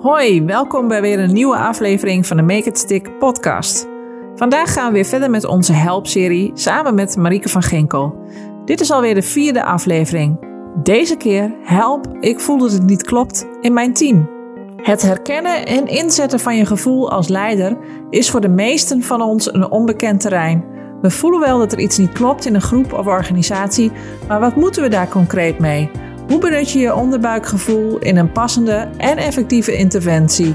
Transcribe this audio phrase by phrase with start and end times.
[0.00, 3.86] Hoi, welkom bij weer een nieuwe aflevering van de Make It Stick podcast.
[4.34, 8.18] Vandaag gaan we weer verder met onze Help-serie samen met Marieke van Ginkel.
[8.64, 10.38] Dit is alweer de vierde aflevering.
[10.82, 14.30] Deze keer Help, ik voel dat het niet klopt in mijn team.
[14.76, 17.76] Het herkennen en inzetten van je gevoel als leider
[18.10, 20.64] is voor de meesten van ons een onbekend terrein.
[21.00, 23.92] We voelen wel dat er iets niet klopt in een groep of organisatie,
[24.28, 25.90] maar wat moeten we daar concreet mee?
[26.30, 30.54] Hoe benut je je onderbuikgevoel in een passende en effectieve interventie?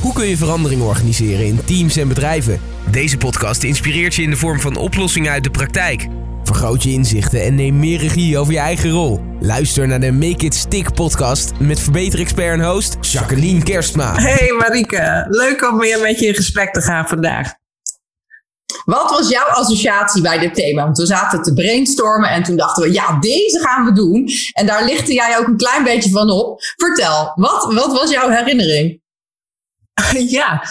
[0.00, 2.60] Hoe kun je verandering organiseren in teams en bedrijven?
[2.90, 6.06] Deze podcast inspireert je in de vorm van oplossingen uit de praktijk.
[6.44, 9.20] Vergroot je inzichten en neem meer regie over je eigen rol.
[9.38, 14.14] Luister naar de Make It Stick podcast met verbeterexpert en host Jacqueline Kerstma.
[14.14, 17.52] Hey Marieke, leuk om weer met je in gesprek te gaan vandaag.
[18.84, 20.82] Wat was jouw associatie bij dit thema?
[20.82, 24.28] Want we zaten te brainstormen en toen dachten we, ja, deze gaan we doen.
[24.52, 26.62] En daar lichtte jij ook een klein beetje van op.
[26.76, 29.00] Vertel, wat, wat was jouw herinnering?
[30.28, 30.62] Ja,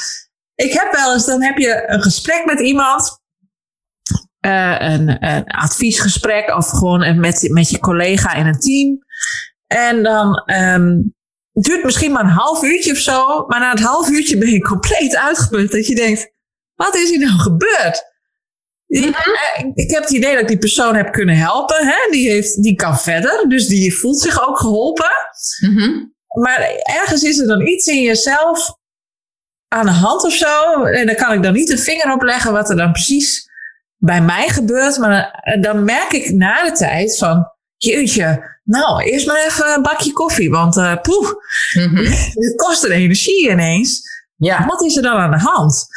[0.55, 3.17] ik heb wel eens, dan heb je een gesprek met iemand.
[4.45, 8.99] Uh, een, een, adviesgesprek of gewoon met, met je collega in een team.
[9.67, 11.15] En dan um,
[11.51, 13.45] duurt misschien maar een half uurtje of zo.
[13.47, 15.71] Maar na het half uurtje ben je compleet uitgeput.
[15.71, 16.31] Dat je denkt,
[16.85, 18.03] wat is hier nou gebeurd?
[18.85, 19.07] Mhm.
[19.73, 21.87] Ik heb het idee dat ik die persoon heb kunnen helpen.
[21.87, 22.11] Hè?
[22.11, 25.11] Die, heeft, die kan verder, dus die voelt zich ook geholpen.
[25.59, 26.05] Mhm.
[26.41, 28.73] Maar ergens is er dan iets in jezelf
[29.67, 30.83] aan de hand of zo.
[30.83, 33.49] En dan kan ik dan niet de vinger op leggen wat er dan precies
[33.97, 34.97] bij mij gebeurt.
[34.97, 40.11] Maar dan merk ik na de tijd van, jeetje, nou, eerst maar even een bakje
[40.11, 40.49] koffie.
[40.49, 41.29] Want uh, poeh,
[41.73, 42.33] mm -hmm.
[42.33, 44.01] dit kost een energie ineens.
[44.39, 44.65] Ja.
[44.65, 45.87] Wat is er dan aan de hand?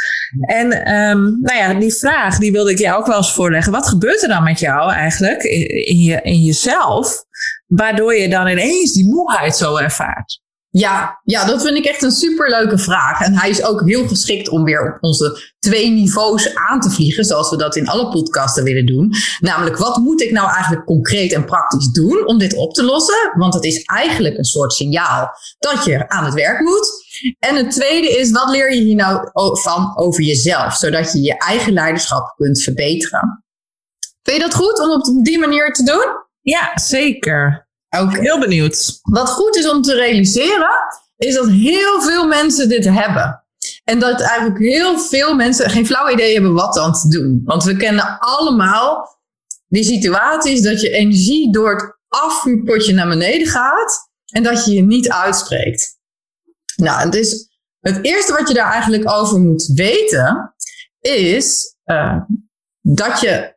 [0.41, 3.73] En um, nou ja, die vraag die wilde ik jou ook wel eens voorleggen.
[3.73, 7.25] Wat gebeurt er dan met jou eigenlijk in, je, in jezelf,
[7.67, 10.41] waardoor je dan ineens die moeheid zo ervaart?
[10.75, 13.21] Ja, ja, dat vind ik echt een superleuke vraag.
[13.21, 17.25] En hij is ook heel geschikt om weer op onze twee niveaus aan te vliegen,
[17.25, 19.13] zoals we dat in alle podcasten willen doen.
[19.41, 23.33] Namelijk, wat moet ik nou eigenlijk concreet en praktisch doen om dit op te lossen?
[23.35, 26.91] Want het is eigenlijk een soort signaal dat je aan het werk moet.
[27.39, 29.29] En het tweede is, wat leer je hier nou
[29.61, 33.45] van over jezelf, zodat je je eigen leiderschap kunt verbeteren?
[34.23, 36.07] Vind je dat goed om op die manier te doen?
[36.41, 37.71] Ja, zeker.
[37.97, 38.99] Ook heel benieuwd.
[39.03, 40.71] Wat goed is om te realiseren,
[41.17, 43.45] is dat heel veel mensen dit hebben.
[43.85, 47.43] En dat eigenlijk heel veel mensen geen flauw idee hebben wat dan te doen.
[47.45, 49.21] Want we kennen allemaal
[49.69, 54.83] die situaties dat je energie door het afvuurpotje naar beneden gaat en dat je je
[54.83, 55.99] niet uitspreekt.
[56.77, 57.49] Nou, dus
[57.81, 60.55] het eerste wat je daar eigenlijk over moet weten
[61.01, 62.21] is uh,
[62.81, 63.55] dat je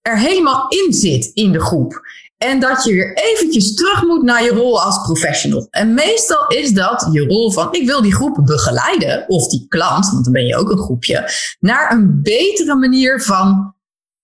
[0.00, 2.00] er helemaal in zit in de groep.
[2.38, 5.66] En dat je weer eventjes terug moet naar je rol als professional.
[5.70, 10.10] En meestal is dat je rol van ik wil die groep begeleiden, of die klant,
[10.10, 13.74] want dan ben je ook een groepje, naar een betere manier van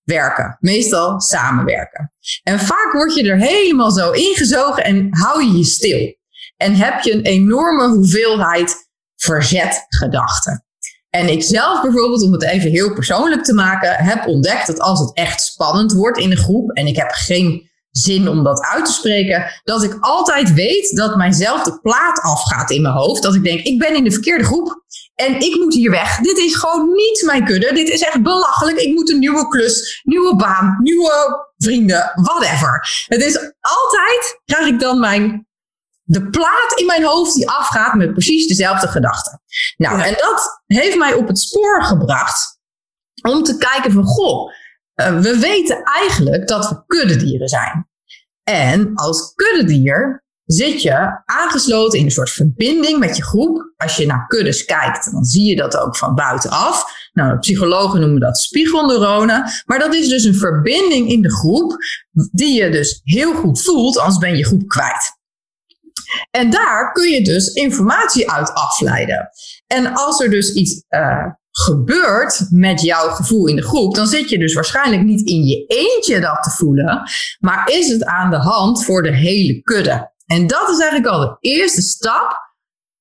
[0.02, 0.56] werken.
[0.60, 2.12] Meestal samenwerken.
[2.42, 6.16] En vaak word je er helemaal zo ingezogen en hou je je stil.
[6.56, 10.64] En heb je een enorme hoeveelheid verzetgedachten.
[11.10, 15.00] En ik zelf bijvoorbeeld, om het even heel persoonlijk te maken, heb ontdekt dat als
[15.00, 18.84] het echt spannend wordt in een groep en ik heb geen zin om dat uit
[18.84, 23.22] te spreken, dat ik altijd weet dat mijzelf de plaat afgaat in mijn hoofd.
[23.22, 24.82] Dat ik denk, ik ben in de verkeerde groep
[25.14, 26.18] en ik moet hier weg.
[26.18, 27.72] Dit is gewoon niet mijn kudde.
[27.72, 28.78] Dit is echt belachelijk.
[28.78, 33.04] Ik moet een nieuwe klus, nieuwe baan, nieuwe vrienden, whatever.
[33.06, 35.46] Het is altijd, krijg ik dan mijn
[36.06, 39.42] de plaat in mijn hoofd die afgaat met precies dezelfde gedachten.
[39.76, 42.58] Nou, en dat heeft mij op het spoor gebracht
[43.22, 44.50] om te kijken van, goh,
[44.94, 47.88] uh, we weten eigenlijk dat we kuddedieren zijn.
[48.42, 53.72] En als kuddedier zit je aangesloten in een soort verbinding met je groep.
[53.76, 56.84] Als je naar kuddes kijkt, dan zie je dat ook van buitenaf.
[57.12, 59.50] Nou, psychologen noemen dat spiegelneuronen.
[59.66, 61.76] Maar dat is dus een verbinding in de groep
[62.32, 65.22] die je dus heel goed voelt, anders ben je groep kwijt.
[66.30, 69.28] En daar kun je dus informatie uit afleiden.
[69.66, 74.28] En als er dus iets uh, gebeurt met jouw gevoel in de groep, dan zit
[74.28, 78.36] je dus waarschijnlijk niet in je eentje dat te voelen, maar is het aan de
[78.36, 80.12] hand voor de hele kudde.
[80.26, 82.36] En dat is eigenlijk al de eerste stap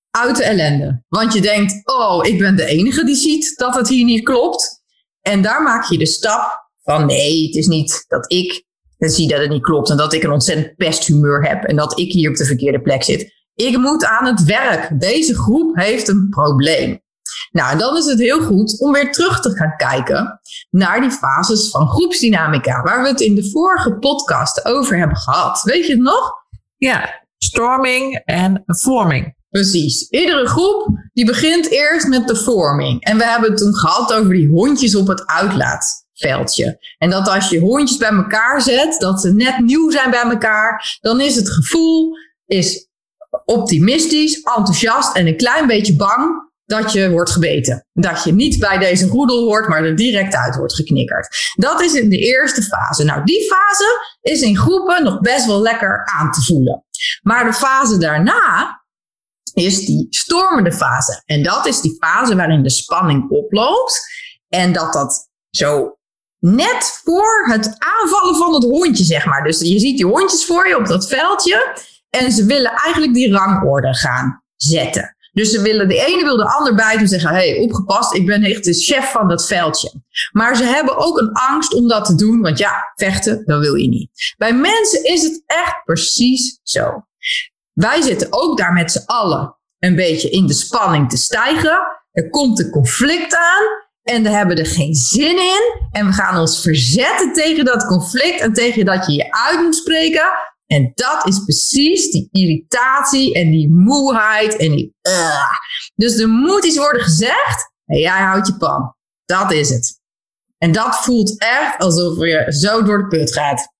[0.09, 1.03] uit de ellende.
[1.07, 4.81] Want je denkt, oh, ik ben de enige die ziet dat het hier niet klopt.
[5.21, 8.65] En daar maak je de stap van, nee, het is niet dat ik
[8.97, 12.11] zie dat het niet klopt en dat ik een ontzettend pesthumeur heb en dat ik
[12.11, 13.33] hier op de verkeerde plek zit.
[13.55, 14.99] Ik moet aan het werk.
[14.99, 17.01] Deze groep heeft een probleem.
[17.51, 21.69] Nou, dan is het heel goed om weer terug te gaan kijken naar die fases
[21.69, 25.61] van groepsdynamica, waar we het in de vorige podcast over hebben gehad.
[25.63, 26.33] Weet je het nog?
[26.77, 29.35] Ja, storming en vorming.
[29.49, 30.09] Precies.
[30.09, 33.03] Iedere groep die begint eerst met de vorming.
[33.03, 36.95] En we hebben het toen gehad over die hondjes op het uitlaatveldje.
[36.97, 40.97] En dat als je hondjes bij elkaar zet, dat ze net nieuw zijn bij elkaar,
[41.01, 42.87] dan is het gevoel is
[43.45, 47.85] optimistisch, enthousiast en een klein beetje bang dat je wordt gebeten.
[47.93, 51.53] Dat je niet bij deze roedel hoort, maar er direct uit wordt geknikkerd.
[51.55, 53.03] Dat is in de eerste fase.
[53.03, 56.85] Nou, die fase is in groepen nog best wel lekker aan te voelen.
[57.21, 58.81] Maar de fase daarna
[59.53, 61.21] is die stormende fase.
[61.25, 64.01] En dat is die fase waarin de spanning oploopt.
[64.49, 65.97] En dat dat zo
[66.39, 69.43] net voor het aanvallen van het hondje, zeg maar.
[69.43, 71.77] Dus je ziet die hondjes voor je op dat veldje.
[72.09, 75.15] En ze willen eigenlijk die rangorde gaan zetten.
[75.33, 78.43] Dus ze willen, de ene wil de ander bijten en zeggen: hey, opgepast, ik ben
[78.43, 79.91] echt de chef van dat veldje.
[80.31, 83.75] Maar ze hebben ook een angst om dat te doen, want ja, vechten, dat wil
[83.75, 84.33] je niet.
[84.37, 87.05] Bij mensen is het echt precies zo.
[87.73, 91.79] Wij zitten ook daar met z'n allen een beetje in de spanning te stijgen.
[92.11, 93.63] Er komt een conflict aan
[94.03, 95.87] en we hebben er geen zin in.
[95.91, 99.75] En we gaan ons verzetten tegen dat conflict en tegen dat je je uit moet
[99.75, 100.29] spreken.
[100.67, 104.95] En dat is precies die irritatie en die moeheid en die.
[105.01, 105.49] Uh.
[105.95, 108.95] Dus er moet iets worden gezegd en jij houdt je pan.
[109.25, 110.01] Dat is het.
[110.57, 113.73] En dat voelt echt alsof je zo door de put gaat.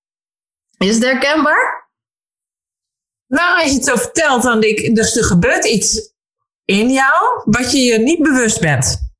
[0.78, 1.92] Is het herkenbaar?
[3.26, 6.12] Nou, als je het zo vertelt, dan denk ik, dus er gebeurt iets
[6.64, 9.12] in jou wat je je niet bewust bent.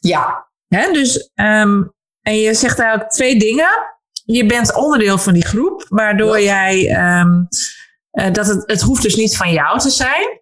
[0.00, 0.50] Ja.
[0.68, 0.92] Hè?
[0.92, 3.97] Dus, um, en je zegt eigenlijk twee dingen.
[4.32, 7.48] Je bent onderdeel van die groep, waardoor jij, um,
[8.12, 10.40] uh, dat het, het hoeft dus niet van jou te zijn.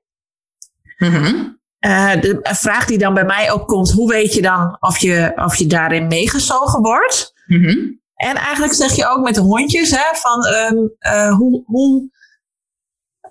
[1.81, 5.33] Uh, de vraag die dan bij mij ook komt, hoe weet je dan of je,
[5.37, 7.35] of je daarin meegezogen wordt?
[7.47, 8.01] Mm-hmm.
[8.15, 12.11] En eigenlijk zeg je ook met de hondjes, hè, van um, uh, hoe, hoe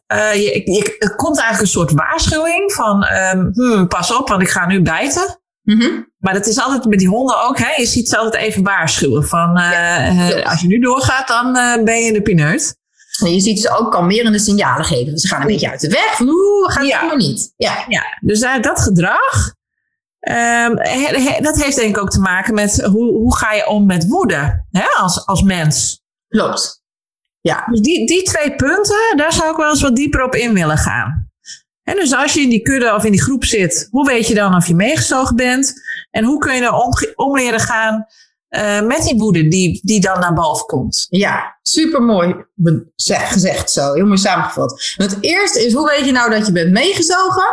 [0.08, 4.50] je, je, er komt eigenlijk een soort waarschuwing van um, hmm, pas op, want ik
[4.50, 5.40] ga nu bijten.
[5.66, 6.14] Mm-hmm.
[6.18, 7.58] Maar dat is altijd met die honden ook.
[7.58, 7.74] Hè?
[7.76, 9.28] Je ziet ze altijd even waarschuwen.
[9.28, 12.78] Van, uh, ja, als je nu doorgaat, dan uh, ben je in de pineut.
[13.24, 15.18] En je ziet ze ook kalmerende signalen geven.
[15.18, 16.20] Ze gaan een beetje uit de weg.
[16.20, 17.02] Oeh, gaat ja.
[17.02, 17.54] maar niet.
[17.56, 17.86] Ja.
[17.88, 19.54] ja, dus uh, dat gedrag.
[20.20, 23.68] Um, he, he, dat heeft denk ik ook te maken met hoe, hoe ga je
[23.68, 24.86] om met woede hè?
[24.98, 26.02] Als, als mens.
[26.28, 26.84] Klopt.
[27.42, 27.66] Ja.
[27.70, 30.78] Dus die, die twee punten, daar zou ik wel eens wat dieper op in willen
[30.78, 31.30] gaan.
[31.86, 34.34] En dus als je in die kudde of in die groep zit, hoe weet je
[34.34, 35.74] dan of je meegezogen bent?
[36.12, 38.06] En hoe kun je er om, om leren gaan
[38.50, 41.08] uh, met die woede die, die dan naar boven komt?
[41.10, 42.36] Ja, super mooi
[43.08, 43.94] gezegd zo.
[43.94, 44.94] Heel mooi samengevat.
[44.96, 47.46] Het eerste is, hoe weet je nou dat je bent meegezogen?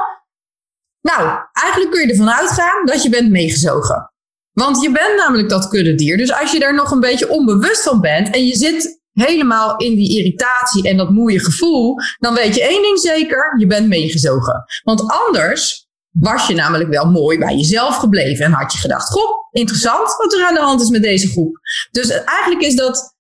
[1.01, 4.13] Nou, eigenlijk kun je ervan uitgaan dat je bent meegezogen.
[4.53, 6.17] Want je bent namelijk dat kuddedier.
[6.17, 9.95] Dus als je daar nog een beetje onbewust van bent en je zit helemaal in
[9.95, 14.65] die irritatie en dat moeie gevoel, dan weet je één ding zeker, je bent meegezogen.
[14.83, 19.49] Want anders was je namelijk wel mooi bij jezelf gebleven en had je gedacht, goh,
[19.51, 21.59] interessant wat er aan de hand is met deze groep.
[21.91, 23.15] Dus eigenlijk is dat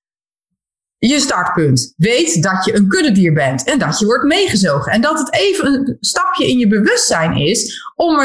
[0.98, 1.94] je startpunt.
[1.96, 4.92] Weet dat je een kuddedier bent en dat je wordt meegezogen.
[4.92, 8.20] En dat het even een stapje in je bewustzijn is om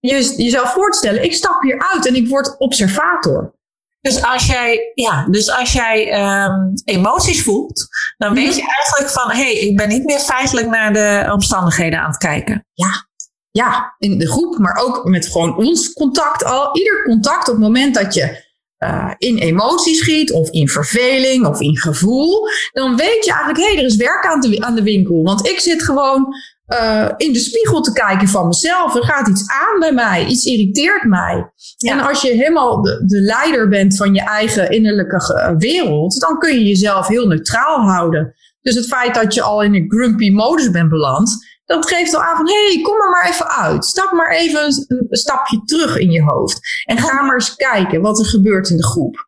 [0.00, 3.56] je, jezelf voor te stellen, ik stap hier uit en ik word observator.
[4.00, 7.86] Dus als jij, ja, dus als jij um, emoties voelt,
[8.16, 11.98] dan weet je eigenlijk van hé, hey, ik ben niet meer feitelijk naar de omstandigheden
[11.98, 12.66] aan het kijken.
[12.72, 13.08] Ja,
[13.50, 16.76] ja, in de groep, maar ook met gewoon ons contact al.
[16.76, 18.46] Ieder contact op het moment dat je
[18.78, 23.72] uh, in emotie schiet, of in verveling, of in gevoel, dan weet je eigenlijk, hé,
[23.72, 25.22] hey, er is werk aan de, aan de winkel.
[25.22, 26.34] Want ik zit gewoon
[26.68, 28.94] uh, in de spiegel te kijken van mezelf.
[28.94, 31.52] Er gaat iets aan bij mij, iets irriteert mij.
[31.76, 31.92] Ja.
[31.92, 36.54] En als je helemaal de, de, leider bent van je eigen innerlijke wereld, dan kun
[36.54, 38.34] je jezelf heel neutraal houden.
[38.60, 42.22] Dus het feit dat je al in een grumpy modus bent beland, dat geeft al
[42.22, 43.84] aan van, hé, hey, kom er maar even uit.
[43.84, 46.60] Stap maar even een, een stapje terug in je hoofd.
[46.84, 49.26] En ga maar eens kijken wat er gebeurt in de groep.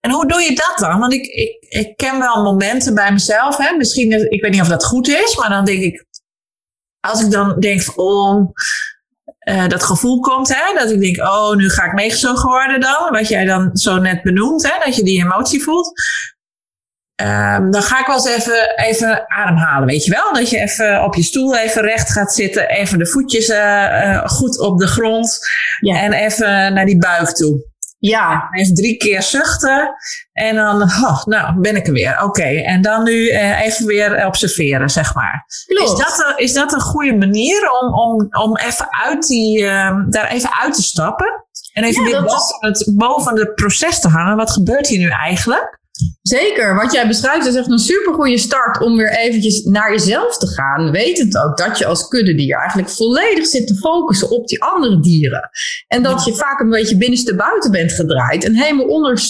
[0.00, 0.98] En hoe doe je dat dan?
[1.00, 3.56] Want ik, ik, ik ken wel momenten bij mezelf.
[3.56, 3.76] Hè?
[3.76, 6.06] Misschien, ik weet niet of dat goed is, maar dan denk ik,
[7.00, 8.52] als ik dan denk van, oh,
[9.48, 13.10] uh, dat gevoel komt, hè, dat ik denk, oh, nu ga ik meegezogen worden dan,
[13.10, 15.92] wat jij dan zo net benoemt, hè, dat je die emotie voelt.
[17.22, 20.32] Um, dan ga ik wel eens even, even ademhalen, weet je wel?
[20.32, 24.26] Dat je even op je stoel even recht gaat zitten, even de voetjes uh, uh,
[24.26, 25.38] goed op de grond
[25.80, 26.00] ja.
[26.00, 27.69] en even naar die buik toe.
[28.00, 28.48] Ja.
[28.50, 29.94] Even drie keer zuchten.
[30.32, 32.12] En dan, oh, nou, ben ik er weer.
[32.12, 32.24] Oké.
[32.24, 32.64] Okay.
[32.64, 35.44] En dan nu uh, even weer observeren, zeg maar.
[35.66, 39.96] Is dat, een, is dat een goede manier om, om, om even uit die, uh,
[40.08, 41.44] daar even uit te stappen?
[41.72, 42.78] En even ja, weer boven, is...
[42.78, 44.36] het, boven het proces te hangen.
[44.36, 45.79] Wat gebeurt hier nu eigenlijk?
[46.22, 50.46] Zeker, wat jij beschrijft is echt een supergoeie start om weer eventjes naar jezelf te
[50.46, 50.90] gaan.
[50.90, 55.50] Wetend ook dat je als kuddedier eigenlijk volledig zit te focussen op die andere dieren.
[55.86, 59.22] En dat je vaak een beetje binnenste buiten bent gedraaid en helemaal onder,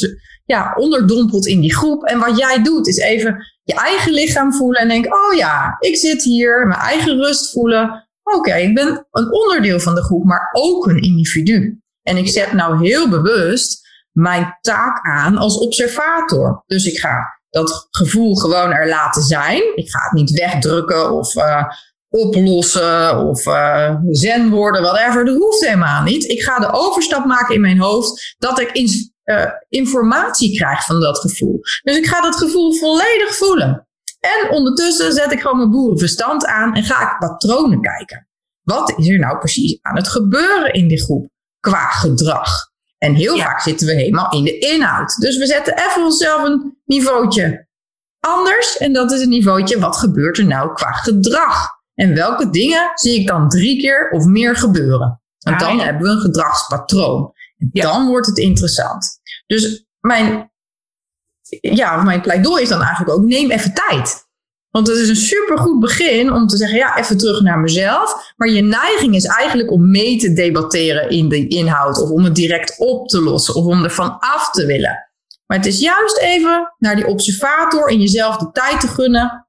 [0.45, 2.05] ja, onderdompeld in die groep.
[2.05, 5.97] En wat jij doet is even je eigen lichaam voelen en denken, oh ja, ik
[5.97, 8.09] zit hier, mijn eigen rust voelen.
[8.23, 11.81] Oké, ik ben een onderdeel van de groep, maar ook een individu.
[12.03, 16.63] En ik zet nou heel bewust mijn taak aan als observator.
[16.67, 19.77] Dus ik ga dat gevoel gewoon er laten zijn.
[19.77, 21.65] Ik ga het niet wegdrukken of uh,
[22.09, 25.25] oplossen of uh, zen worden, whatever.
[25.25, 26.25] Dat hoeft helemaal niet.
[26.25, 31.01] Ik ga de overstap maken in mijn hoofd dat ik in, uh, informatie krijg van
[31.01, 31.59] dat gevoel.
[31.83, 33.89] Dus ik ga dat gevoel volledig voelen.
[34.21, 38.29] En ondertussen zet ik gewoon mijn boerenverstand aan en ga ik patronen kijken.
[38.63, 41.29] Wat is er nou precies aan het gebeuren in die groep
[41.61, 42.70] qua gedrag?
[43.01, 45.17] En heel vaak zitten we helemaal in de inhoud.
[45.17, 47.69] Dus we zetten even onszelf een niveautje
[48.21, 48.77] anders.
[48.77, 51.69] En dat is een niveautje, wat gebeurt er nou qua gedrag?
[51.95, 55.23] En welke dingen zie ik dan drie keer of meer gebeuren?
[55.39, 57.33] En dan hebben we een gedragspatroon.
[57.59, 59.21] En dan wordt het interessant.
[59.47, 60.53] Dus mijn,
[61.61, 64.29] ja, mijn pleidooi is dan eigenlijk ook, neem even tijd.
[64.71, 68.33] Want het is een supergoed begin om te zeggen, ja, even terug naar mezelf.
[68.37, 72.03] Maar je neiging is eigenlijk om mee te debatteren in de inhoud.
[72.03, 73.55] Of om het direct op te lossen.
[73.55, 75.11] Of om er van af te willen.
[75.47, 79.49] Maar het is juist even naar die observator en jezelf de tijd te gunnen.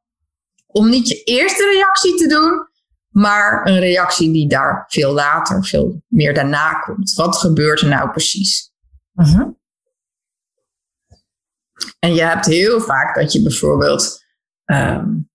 [0.67, 2.69] Om niet je eerste reactie te doen.
[3.09, 7.13] Maar een reactie die daar veel later, veel meer daarna komt.
[7.13, 8.71] Wat gebeurt er nou precies?
[9.15, 9.41] Uh
[11.99, 14.20] En je hebt heel vaak dat je bijvoorbeeld
[14.73, 15.29] um,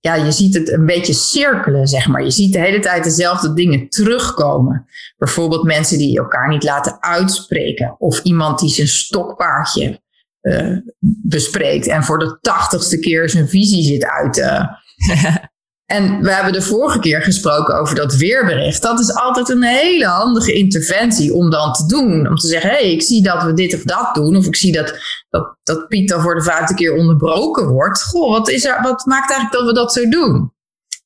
[0.00, 2.24] ja, je ziet het een beetje cirkelen, zeg maar.
[2.24, 4.86] Je ziet de hele tijd dezelfde dingen terugkomen.
[5.16, 7.94] Bijvoorbeeld mensen die elkaar niet laten uitspreken.
[7.98, 10.00] Of iemand die zijn stokpaardje
[10.42, 10.76] uh,
[11.22, 14.36] bespreekt en voor de tachtigste keer zijn visie zit uit.
[14.36, 14.64] Uh,
[15.90, 18.82] En we hebben de vorige keer gesproken over dat weerbericht.
[18.82, 22.28] Dat is altijd een hele handige interventie om dan te doen.
[22.28, 24.36] Om te zeggen, hé, hey, ik zie dat we dit of dat doen.
[24.36, 28.02] Of ik zie dat, dat, dat Piet dan voor de vijfde keer onderbroken wordt.
[28.02, 30.52] Goh, wat, is er, wat maakt eigenlijk dat we dat zo doen?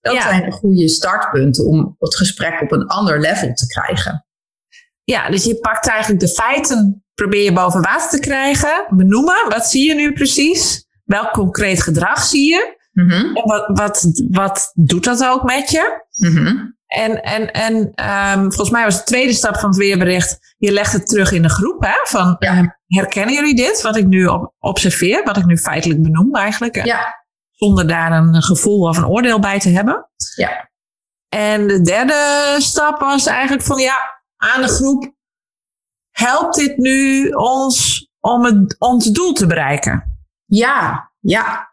[0.01, 4.27] Dat zijn goede startpunten om het gesprek op een ander level te krijgen.
[5.05, 8.87] Ja, dus je pakt eigenlijk de feiten, probeer je boven water te krijgen.
[8.89, 10.87] Benoemen, wat zie je nu precies?
[11.05, 12.81] Welk concreet gedrag zie je?
[12.93, 16.05] Mm wat, wat, wat doet dat ook met je?
[16.11, 17.75] Mm En, en, en
[18.39, 21.43] um, volgens mij was de tweede stap van het weerbericht, je legt het terug in
[21.43, 21.83] de groep.
[21.83, 22.59] Hè, van, ja.
[22.59, 26.85] um, herkennen jullie dit, wat ik nu op, observeer, wat ik nu feitelijk benoem eigenlijk?
[26.85, 27.25] Ja.
[27.51, 30.11] Zonder daar een gevoel of een oordeel bij te hebben.
[30.37, 30.71] Ja.
[31.29, 35.15] En de derde stap was eigenlijk van ja, aan de groep,
[36.11, 40.25] helpt dit nu ons om het, ons doel te bereiken?
[40.45, 41.73] Ja, ja.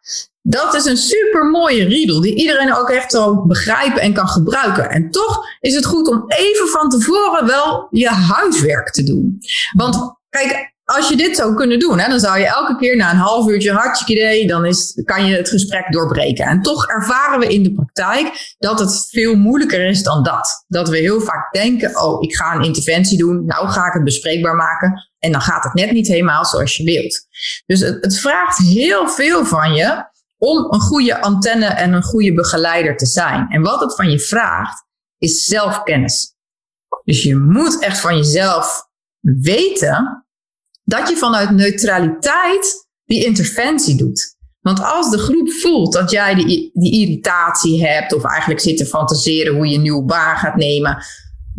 [0.49, 4.89] Dat is een super mooie riedel die iedereen ook echt zo begrijpen en kan gebruiken.
[4.89, 9.37] En toch is het goed om even van tevoren wel je huiswerk te doen.
[9.75, 13.11] Want kijk, als je dit zou kunnen doen, hè, dan zou je elke keer na
[13.11, 16.45] een half uurtje hartstikke idee, dan is, kan je het gesprek doorbreken.
[16.45, 20.65] En toch ervaren we in de praktijk dat het veel moeilijker is dan dat.
[20.67, 24.03] Dat we heel vaak denken, oh, ik ga een interventie doen, nou ga ik het
[24.03, 25.09] bespreekbaar maken.
[25.19, 27.27] En dan gaat het net niet helemaal zoals je wilt.
[27.65, 30.07] Dus het, het vraagt heel veel van je
[30.39, 33.47] om een goede antenne en een goede begeleider te zijn.
[33.49, 34.85] En wat het van je vraagt,
[35.17, 36.35] is zelfkennis.
[37.03, 38.87] Dus je moet echt van jezelf
[39.19, 40.27] weten
[40.83, 44.37] dat je vanuit neutraliteit die interventie doet.
[44.59, 49.55] Want als de groep voelt dat jij die, irritatie hebt, of eigenlijk zit te fantaseren
[49.55, 51.03] hoe je een nieuwe baan gaat nemen,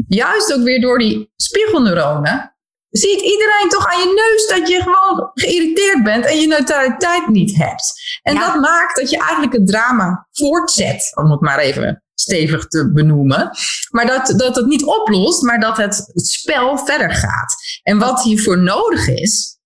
[0.08, 2.56] juist ook weer door die spiegelneuronen,
[2.90, 7.56] ziet iedereen toch aan je neus dat je gewoon geïrriteerd bent en je neutraliteit niet
[7.56, 8.18] hebt.
[8.22, 12.92] En dat maakt dat je eigenlijk het drama voortzet, om het maar even stevig te
[12.92, 13.50] benoemen.
[13.90, 17.54] Maar dat, dat het niet oplost, maar dat het, het spel verder gaat.
[17.82, 19.58] En wat hiervoor nodig is,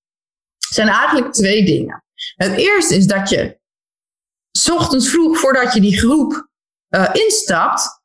[0.70, 2.04] zijn eigenlijk twee dingen.
[2.34, 3.58] Het eerste is dat je
[4.50, 6.48] s ochtends vroeg voordat je die groep
[6.90, 8.02] uh, instapt,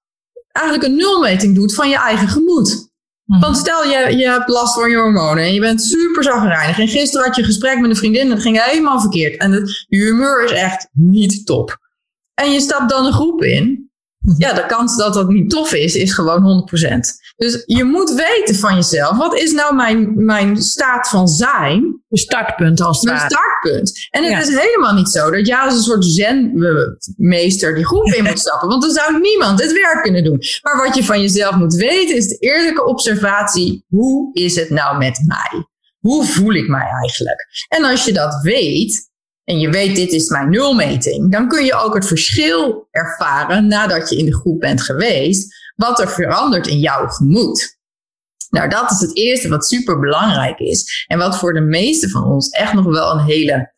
[0.51, 2.88] eigenlijk een nulmeting doet van je eigen gemoed.
[3.29, 3.39] Mhm.
[3.39, 6.79] Want stel je, je hebt last van je hormonen en je bent super zagrijnig.
[6.79, 9.37] En gisteren had je een gesprek met een vriendin en het ging helemaal verkeerd.
[9.37, 11.77] En het, je humeur is echt niet top.
[12.33, 13.88] En je stapt dan een groep in
[14.37, 16.99] ja, de kans dat dat niet tof is, is gewoon 100%.
[17.35, 22.01] Dus je moet weten van jezelf, wat is nou mijn, mijn staat van zijn?
[22.07, 24.07] Je startpunt als het Mijn startpunt.
[24.09, 28.23] En het is helemaal niet zo dat jij als een soort zenmeester die groep in
[28.23, 28.67] moet stappen.
[28.67, 30.43] Want dan zou niemand het werk kunnen doen.
[30.61, 33.85] Maar wat je van jezelf moet weten is de eerlijke observatie.
[33.87, 35.67] Hoe is het nou met mij?
[35.99, 37.47] Hoe voel ik mij eigenlijk?
[37.67, 39.08] En als je dat weet,
[39.49, 44.09] en je weet dit is mijn nulmeting, dan kun je ook het verschil ervaren nadat
[44.09, 47.77] je in de groep bent geweest, wat er verandert in jouw gemoed.
[48.49, 51.05] Nou, dat is het eerste wat super belangrijk is.
[51.07, 53.73] En wat voor de meeste van ons echt nog wel een hele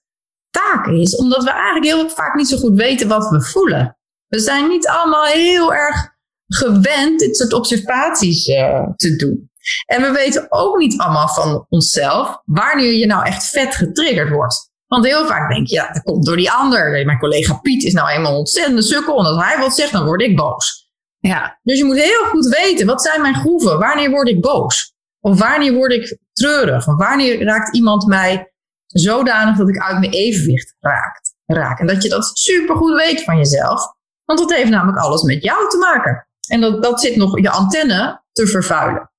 [0.49, 3.97] taak is, omdat we eigenlijk heel vaak niet zo goed weten wat we voelen.
[4.27, 6.09] We zijn niet allemaal heel erg
[6.47, 9.51] gewend dit soort observaties uh, te doen.
[9.85, 14.70] En we weten ook niet allemaal van onszelf wanneer je nou echt vet getriggerd wordt.
[14.91, 17.05] Want heel vaak denk je, ja, dat komt door die ander.
[17.05, 19.19] Mijn collega Piet is nou eenmaal ontzettend sukkel.
[19.19, 20.91] En als hij wat zegt, dan word ik boos.
[21.19, 21.59] Ja.
[21.63, 23.79] Dus je moet heel goed weten, wat zijn mijn groeven?
[23.79, 24.93] Wanneer word ik boos?
[25.19, 26.87] Of wanneer word ik treurig?
[26.87, 28.53] Of wanneer raakt iemand mij
[28.85, 31.79] zodanig dat ik uit mijn evenwicht raakt, raak?
[31.79, 33.81] En dat je dat super goed weet van jezelf.
[34.25, 36.27] Want dat heeft namelijk alles met jou te maken.
[36.47, 39.11] En dat, dat zit nog je antenne te vervuilen.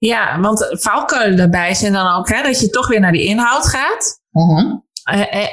[0.00, 3.66] Ja, want valkuilen daarbij zijn dan ook hè, dat je toch weer naar die inhoud
[3.66, 4.20] gaat.
[4.32, 4.78] Uh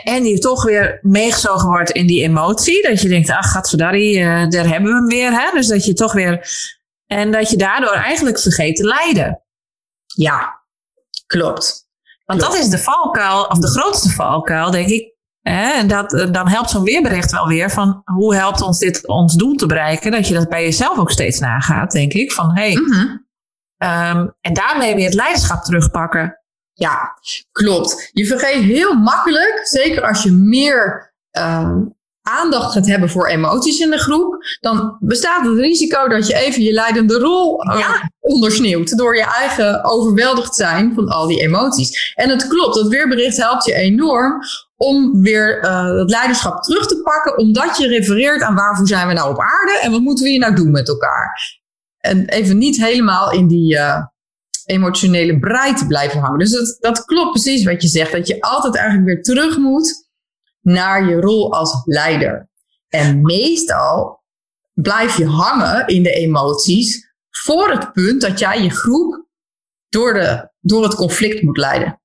[0.03, 2.87] en je toch weer meegezogen wordt in die emotie.
[2.87, 5.31] Dat je denkt, ach, gadverdarrie, uh, daar hebben we hem weer.
[5.31, 5.51] Hè?
[5.53, 6.49] Dus dat je toch weer...
[7.05, 9.41] En dat je daardoor eigenlijk vergeet te lijden.
[10.15, 10.61] Ja,
[11.27, 11.87] klopt.
[12.25, 15.15] Want dat is de valkuil, of de grootste valkuil, denk ik.
[15.41, 19.35] En dat, eh, dan helpt zo'n weerbericht wel weer van hoe helpt ons dit ons
[19.35, 20.11] doel te bereiken.
[20.11, 22.31] Dat je dat bij jezelf ook steeds nagaat, denk ik.
[22.31, 22.73] Van hey,
[23.77, 26.39] mm en daarmee weer het leiderschap terugpakken.
[26.73, 27.13] Ja,
[27.51, 28.09] klopt.
[28.11, 31.75] Je vergeet heel makkelijk, zeker als je meer uh,
[32.21, 36.61] aandacht gaat hebben voor emoties in de groep, dan bestaat het risico dat je even
[36.63, 42.13] je leidende rol uh, ondersneeuwt door je eigen overweldigd zijn van al die emoties.
[42.15, 44.41] En het klopt, dat weerbericht helpt je enorm
[44.75, 49.13] om weer uh, het leiderschap terug te pakken, omdat je refereert aan waarvoor zijn we
[49.13, 51.56] nou op aarde en wat moeten we hier nou doen met elkaar.
[52.07, 54.05] En even niet helemaal in die uh,
[54.65, 56.39] emotionele brei te blijven hangen.
[56.39, 60.09] Dus dat, dat klopt precies wat je zegt, dat je altijd eigenlijk weer terug moet
[60.61, 62.49] naar je rol als leider.
[62.87, 64.23] En meestal
[64.73, 69.25] blijf je hangen in de emoties voor het punt dat jij je groep
[69.89, 72.01] door, de, door het conflict moet leiden.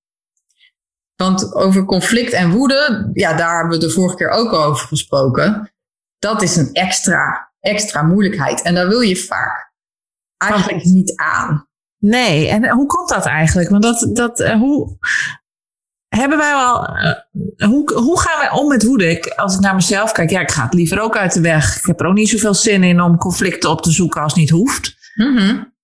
[1.16, 5.72] Want over conflict en woede, ja, daar hebben we de vorige keer ook over gesproken.
[6.18, 8.62] Dat is een extra, extra moeilijkheid.
[8.62, 9.71] En daar wil je vaak
[10.50, 11.66] eigenlijk niet aan.
[11.98, 13.68] Nee, en hoe komt dat eigenlijk?
[13.68, 14.98] Want dat, dat, eh, hoe,
[16.08, 16.88] hebben wij wel.
[16.96, 19.10] Uh, hoe, hoe gaan wij om met woede?
[19.10, 21.76] Ik, als ik naar mezelf kijk, ja, ik ga het liever ook uit de weg.
[21.78, 24.40] Ik heb er ook niet zoveel zin in om conflicten op te zoeken als het
[24.40, 24.96] niet hoeft.
[25.14, 25.74] Mm -hmm.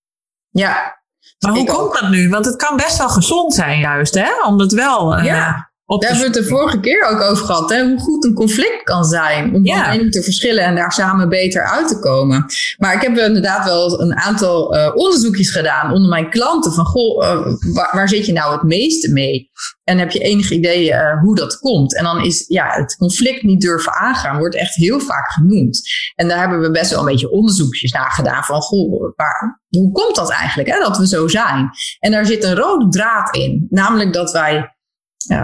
[0.49, 0.97] Ja.
[1.39, 2.29] Maar hoe komt dat nu?
[2.29, 4.43] Want het kan best wel gezond zijn, juist, hè?
[4.47, 5.19] Om het wel.
[5.19, 5.68] Uh, ja.
[5.97, 7.71] Daar hebben we het de vorige keer ook over gehad.
[7.71, 7.87] Hè?
[7.89, 9.55] Hoe goed een conflict kan zijn.
[9.55, 9.85] Om ja.
[9.85, 12.47] van mening te verschillen en daar samen beter uit te komen.
[12.79, 16.73] Maar ik heb inderdaad wel een aantal uh, onderzoekjes gedaan onder mijn klanten.
[16.73, 19.51] Van goh, uh, waar, waar, zit je nou het meeste mee?
[19.85, 21.97] En heb je enig idee uh, hoe dat komt?
[21.97, 25.81] En dan is ja, het conflict niet durven aangaan, wordt echt heel vaak genoemd.
[26.15, 28.45] En daar hebben we best wel een beetje onderzoekjes naar gedaan.
[28.45, 31.71] Van goh, waar, hoe komt dat eigenlijk hè, dat we zo zijn?
[31.99, 33.67] En daar zit een rode draad in.
[33.71, 34.77] Namelijk dat wij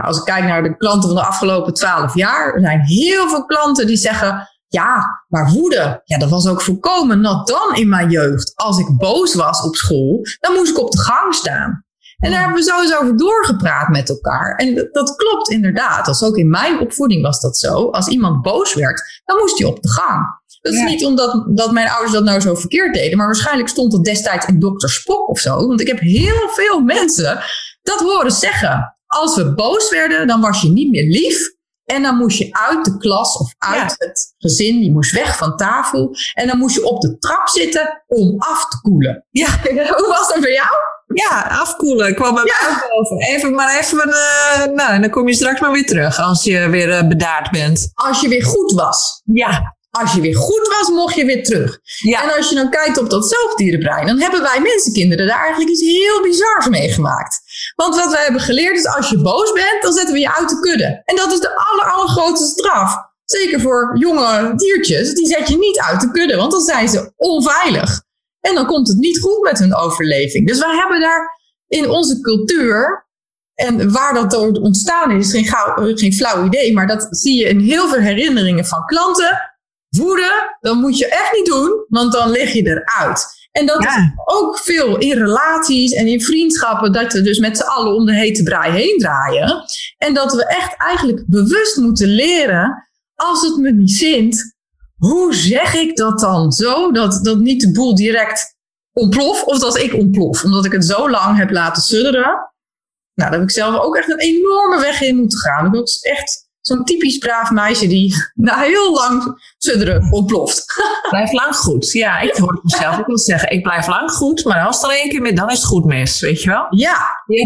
[0.02, 3.44] als ik kijk naar de klanten van de afgelopen twaalf jaar, er zijn heel veel
[3.46, 8.10] klanten die zeggen: Ja, maar woede, ja, dat was ook voorkomen nat dan in mijn
[8.10, 8.52] jeugd.
[8.54, 11.84] Als ik boos was op school, dan moest ik op de gang staan.
[12.18, 14.56] En daar hebben we sowieso over doorgepraat met elkaar.
[14.56, 16.08] En dat klopt inderdaad.
[16.08, 17.90] Als ook in mijn opvoeding was dat zo.
[17.90, 20.42] Als iemand boos werd, dan moest hij op de gang.
[20.60, 23.16] Dat is niet omdat dat mijn ouders dat nou zo verkeerd deden.
[23.16, 25.66] Maar waarschijnlijk stond het destijds in dokter Spok of zo.
[25.66, 27.42] Want ik heb heel veel mensen
[27.82, 31.52] dat horen zeggen als we boos werden, dan was je niet meer lief.
[31.84, 35.56] En dan moest je uit de klas of uit het gezin, je moest weg van
[35.56, 36.16] tafel.
[36.32, 39.26] En dan moest je op de trap zitten om af te koelen.
[39.30, 39.48] Ja,
[39.96, 40.68] hoe was dat voor jou?
[41.06, 42.08] Ja, afkoelen.
[42.08, 42.70] Ik kwam bij ja.
[42.70, 43.18] mij boven.
[43.18, 46.68] Even maar even, uh, nou, en dan kom je straks maar weer terug als je
[46.68, 47.90] weer uh, bedaard bent.
[47.94, 49.22] Als je weer goed was.
[49.24, 49.76] Ja.
[50.00, 51.78] Als je weer goed was, mocht je weer terug.
[51.98, 52.22] Ja.
[52.22, 55.80] En als je dan kijkt op dat zoogdierenbrein, dan hebben wij mensenkinderen daar eigenlijk iets
[55.80, 57.40] heel bizars mee gemaakt.
[57.74, 60.48] Want wat wij hebben geleerd is, als je boos bent, dan zetten we je uit
[60.48, 61.02] de kudde.
[61.04, 62.96] En dat is de aller, allergrootste straf.
[63.24, 67.12] Zeker voor jonge diertjes, die zet je niet uit de kudde, want dan zijn ze
[67.16, 68.02] onveilig.
[68.40, 70.46] En dan komt het niet goed met hun overleving.
[70.46, 73.06] Dus wij hebben daar in onze cultuur,
[73.54, 75.46] en waar dat door ontstaan is, geen,
[75.98, 79.53] geen flauw idee, maar dat zie je in heel veel herinneringen van klanten
[79.96, 83.26] woede, dan moet je echt niet doen, want dan lig je eruit.
[83.52, 87.62] En dat is ook veel in relaties en in vriendschappen, dat we dus met z'n
[87.62, 89.64] allen om de hete brei heen draaien.
[89.98, 94.54] En dat we echt eigenlijk bewust moeten leren, als het me niet zint,
[94.96, 98.56] hoe zeg ik dat dan zo, dat, dat niet de boel direct
[98.92, 102.52] ontplof of dat ik ontplof, omdat ik het zo lang heb laten sudderen.
[103.14, 105.66] Nou, daar heb ik zelf ook echt een enorme weg in moeten gaan.
[105.66, 110.64] Ik was echt zo'n typisch braaf meisje die na heel lang sudderen ontploft.
[111.10, 111.92] Blijf lang goed.
[111.92, 113.50] Ja, ik hoor mezelf ook wel zeggen.
[113.50, 116.20] Ik blijf lang goed, maar als er één keer mis, dan is het goed mis,
[116.20, 116.66] weet je wel?
[116.70, 116.96] Ja.
[117.26, 117.36] Je,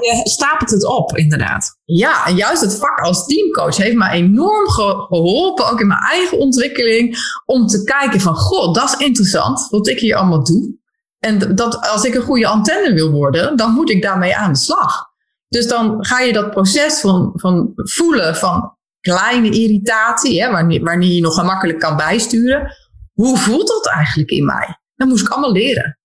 [0.00, 1.78] je stapelt het op, inderdaad.
[1.84, 6.38] Ja, en juist het vak als teamcoach heeft mij enorm geholpen, ook in mijn eigen
[6.38, 10.80] ontwikkeling, om te kijken van, god, dat is interessant, wat ik hier allemaal doe.
[11.18, 14.58] En dat als ik een goede antenne wil worden, dan moet ik daarmee aan de
[14.58, 15.11] slag.
[15.52, 21.20] Dus dan ga je dat proces van, van voelen van kleine irritatie, hè, wanneer, je
[21.20, 22.76] nog gemakkelijk kan bijsturen.
[23.12, 24.78] Hoe voelt dat eigenlijk in mij?
[24.94, 25.98] Dat moest ik allemaal leren.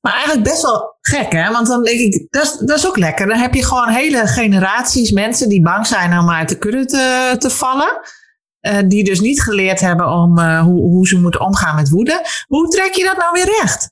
[0.00, 1.52] Maar eigenlijk best wel gek, hè?
[1.52, 3.26] Want dan denk ik, dat is, dat is ook lekker.
[3.26, 6.84] Dan heb je gewoon hele generaties mensen die bang zijn om uit de kudde
[7.38, 8.00] te, vallen.
[8.60, 12.26] Uh, die dus niet geleerd hebben om uh, hoe, hoe ze moeten omgaan met woede.
[12.46, 13.90] Hoe trek je dat nou weer recht?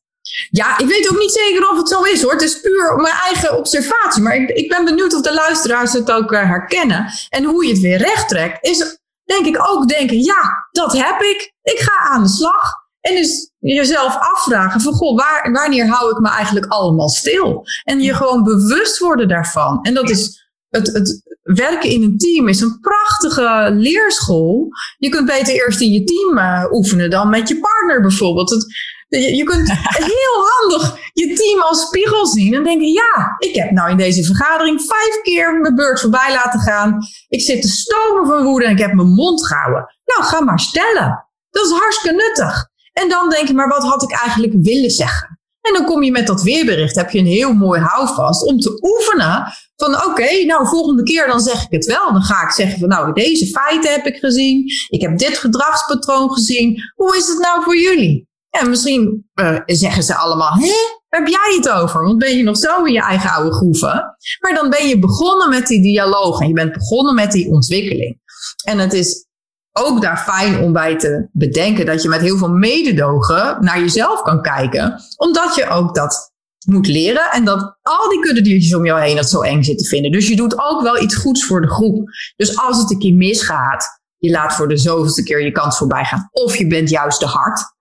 [0.51, 2.33] Ja, ik weet ook niet zeker of het zo is hoor.
[2.33, 4.23] Het is puur mijn eigen observatie.
[4.23, 7.12] Maar ik, ik ben benieuwd of de luisteraars het ook uh, herkennen.
[7.29, 11.21] En hoe je het weer recht trekt, is denk ik ook denken: ja, dat heb
[11.21, 11.53] ik.
[11.62, 12.73] Ik ga aan de slag.
[13.01, 17.67] En dus jezelf afvragen van, goh, waar, wanneer hou ik me eigenlijk allemaal stil?
[17.85, 19.79] En je gewoon bewust worden daarvan.
[19.83, 24.68] En dat is het, het werken in een team is een prachtige leerschool.
[24.98, 28.50] Je kunt beter eerst in je team uh, oefenen dan met je partner bijvoorbeeld.
[28.50, 28.66] Het,
[29.08, 29.68] je, je kunt
[30.14, 34.24] heel handig je team als spiegel zien en denken: ja, ik heb nou in deze
[34.24, 36.98] vergadering vijf keer mijn beurt voorbij laten gaan.
[37.28, 39.94] Ik zit te stomen van woede en ik heb mijn mond gehouden.
[40.04, 41.28] Nou, ga maar stellen.
[41.50, 42.68] Dat is hartstikke nuttig.
[42.92, 45.38] En dan denk je: maar wat had ik eigenlijk willen zeggen?
[45.61, 48.78] En dan kom je met dat weerbericht, heb je een heel mooi houvast om te
[48.80, 52.12] oefenen van oké, nou volgende keer dan zeg ik het wel.
[52.12, 54.64] Dan ga ik zeggen van nou deze feiten heb ik gezien.
[54.88, 56.83] Ik heb dit gedragspatroon gezien.
[56.95, 58.29] Hoe is het nou voor jullie?
[58.51, 60.75] En misschien uh, zeggen ze allemaal, hè,
[61.09, 62.05] heb jij het over?
[62.05, 64.17] Want ben je nog zo in je eigen oude groeven?
[64.41, 68.21] Maar dan ben je begonnen met die dialoog en je bent begonnen met die ontwikkeling.
[68.64, 69.27] En het is
[69.73, 74.23] ook daar fijn om bij te bedenken dat je met heel veel mededogen naar jezelf
[74.23, 75.01] kan kijken.
[75.17, 76.33] Omdat je ook dat
[76.66, 80.12] moet leren en dat al die kuddediertjes om jou heen dat zo eng zitten vinden.
[80.12, 82.11] Dus je doet ook wel iets goeds voor de groep.
[82.37, 86.05] Dus als het een keer misgaat, je laat voor de zoveelste keer je kans voorbij
[86.05, 86.29] gaan.
[86.31, 87.77] Of je bent juist te hard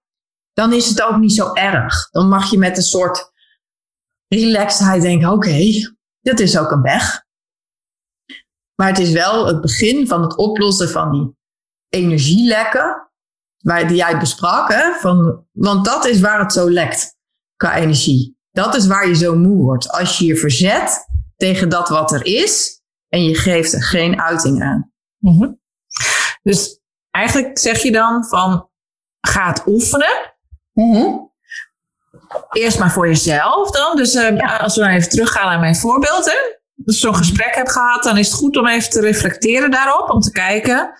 [0.58, 2.10] dan is het ook niet zo erg.
[2.10, 3.32] Dan mag je met een soort
[4.28, 7.26] relaxedheid denken: oké, okay, dat is ook een weg.
[8.76, 11.36] Maar het is wel het begin van het oplossen van die
[11.90, 13.12] energielekken,
[13.58, 14.70] waar, die jij besprak.
[14.70, 14.94] Hè?
[14.94, 17.16] Van, want dat is waar het zo lekt
[17.56, 18.37] qua energie.
[18.58, 19.90] Dat is waar je zo moe wordt.
[19.90, 24.64] Als je je verzet tegen dat wat er is en je geeft er geen uiting
[24.64, 24.92] aan.
[25.18, 25.60] Mm
[26.44, 26.80] Dus
[27.12, 28.70] eigenlijk zeg je dan van
[29.20, 30.36] ga het oefenen.
[30.74, 31.32] Mm
[32.50, 33.96] Eerst maar voor jezelf dan.
[33.96, 36.26] Dus uh, als we nou even teruggaan naar mijn voorbeeld.
[36.26, 36.38] Hè?
[36.86, 40.10] Als je zo'n gesprek hebt gehad, dan is het goed om even te reflecteren daarop.
[40.10, 40.94] Om te kijken,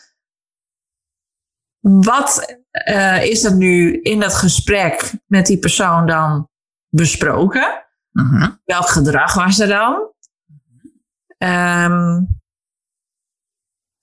[1.80, 2.58] wat
[2.90, 6.50] uh, is er nu in dat gesprek met die persoon dan
[6.90, 7.86] besproken?
[8.12, 9.94] Mm Welk gedrag was er dan?
[11.38, 12.40] Um,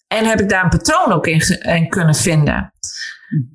[0.07, 2.73] en heb ik daar een patroon ook in, in kunnen vinden?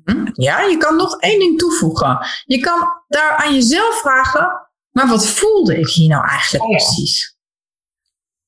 [0.04, 0.28] Mhm.
[0.32, 2.26] Ja, je kan nog één ding toevoegen.
[2.44, 7.38] Je kan daar aan jezelf vragen, maar wat voelde ik hier nou eigenlijk oh precies?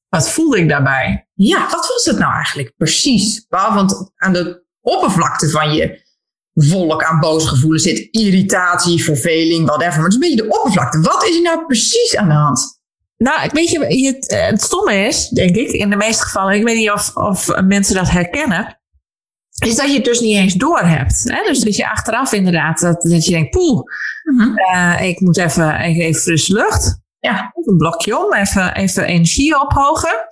[0.08, 1.28] Wat voelde ik daarbij?
[1.34, 3.46] Ja, wat was het nou eigenlijk precies?
[3.48, 6.01] Want aan de oppervlakte van je
[6.54, 9.94] volk aan boos gevoelens zit irritatie, verveling, whatever.
[9.94, 11.00] Maar het is een beetje de oppervlakte.
[11.00, 12.80] Wat is er nou precies aan de hand?
[13.16, 16.76] Nou, weet je, het, het stomme is, denk ik, in de meeste gevallen, ik weet
[16.76, 18.80] niet of, of mensen dat herkennen,
[19.64, 21.22] is dat je het dus niet eens door hebt.
[21.24, 21.42] Hè?
[21.42, 23.80] Dus dat je achteraf inderdaad, dat, dat je denkt, poeh,
[24.22, 24.60] mm
[25.00, 27.00] ik moet even, even frisse lucht.
[27.18, 27.52] Ja.
[27.54, 30.26] Een blokje om, even, even energie ophogen.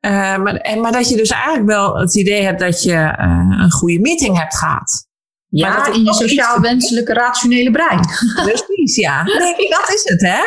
[0.00, 3.56] Uh, maar, en, maar dat je dus eigenlijk wel het idee hebt dat je uh,
[3.58, 5.08] een goede meeting hebt gehad.
[5.50, 8.00] Ja, in je sociaal wenselijke rationele brein.
[8.44, 9.22] Precies, ja.
[9.22, 10.40] Nee, dat is het, hè?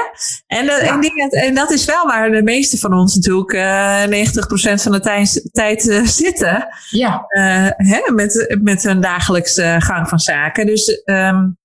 [0.48, 4.82] En, dat, en, en, dat is wel waar de meeste van ons natuurlijk uh, 90%
[4.82, 6.68] van de tijd, tijd uh, zitten.
[6.90, 7.26] Ja.
[7.30, 10.66] Uh, hè, met, met een dagelijkse gang van zaken.
[10.66, 11.58] Dus um,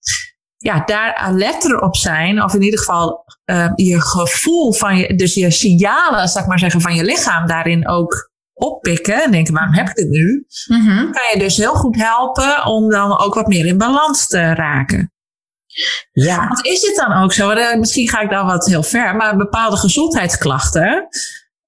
[0.56, 3.26] ja, daar alerter op zijn, of in ieder geval
[3.74, 8.30] je gevoel van je, dus je signalen, zeg maar zeggen, van je lichaam daarin ook
[8.58, 10.46] oppikken en denken, waarom heb ik dit nu?
[10.66, 14.54] Mm Kan je dus heel goed helpen om dan ook wat meer in balans te
[14.54, 15.12] raken.
[16.12, 16.48] Ja.
[16.48, 19.76] Want is het dan ook zo, misschien ga ik dan wat heel ver, maar bepaalde
[19.76, 21.08] gezondheidsklachten,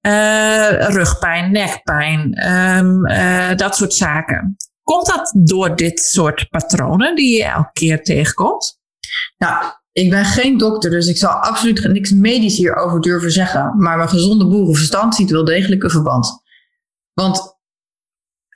[0.07, 4.55] uh, rugpijn, nekpijn, um, uh, dat soort zaken.
[4.83, 8.79] Komt dat door dit soort patronen die je elke keer tegenkomt?
[9.37, 13.73] Nou, ik ben geen dokter, dus ik zal absoluut niks medisch hierover durven zeggen.
[13.77, 16.41] Maar mijn gezonde boerenverstand ziet wel degelijk een verband.
[17.21, 17.59] Want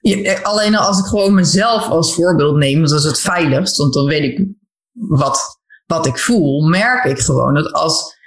[0.01, 4.05] je, alleen als ik gewoon mezelf als voorbeeld neem, dat is het veiligst, want dan
[4.05, 4.47] weet ik
[4.91, 8.17] wat, wat ik voel, merk ik gewoon dat als,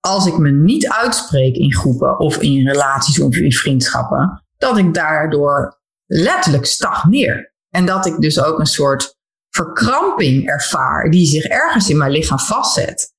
[0.00, 4.94] als ik me niet uitspreek in groepen of in relaties of in vriendschappen, dat ik
[4.94, 7.54] daardoor letterlijk stagneer.
[7.70, 9.16] En dat ik dus ook een soort
[9.50, 13.14] verkramping ervaar die zich ergens in mijn lichaam vastzet.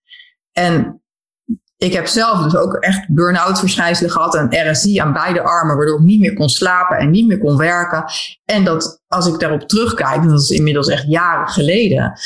[0.51, 1.01] En
[1.77, 5.99] ik heb zelf dus ook echt burn-out verschijnselen gehad en RSI aan beide armen, waardoor
[5.99, 8.03] ik niet meer kon slapen en niet meer kon werken.
[8.45, 12.19] En dat als ik daarop terugkijk, dat is inmiddels echt jaren geleden,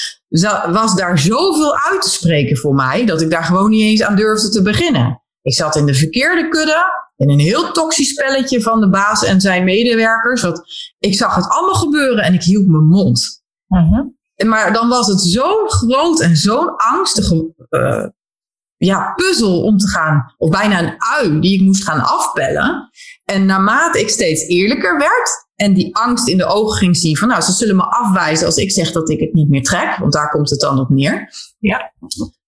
[0.72, 4.16] was daar zoveel uit te spreken voor mij dat ik daar gewoon niet eens aan
[4.16, 5.22] durfde te beginnen.
[5.42, 6.86] Ik zat in de verkeerde kudde,
[7.16, 10.42] in een heel toxisch spelletje van de baas en zijn medewerkers.
[10.42, 10.62] Want
[11.00, 13.44] ik zag het allemaal gebeuren en ik hield mijn mond.
[13.70, 14.00] Uh
[14.46, 18.06] Maar dan was het zo'n groot en zo'n angstige uh,
[18.86, 22.90] ja, puzzel om te gaan, of bijna een ui die ik moest gaan afbellen.
[23.26, 27.28] En naarmate ik steeds eerlijker werd en die angst in de ogen ging zien van,
[27.28, 30.14] nou, ze zullen me afwijzen als ik zeg dat ik het niet meer trek, want
[30.14, 31.34] daar komt het dan op neer.
[31.60, 31.94] Ja.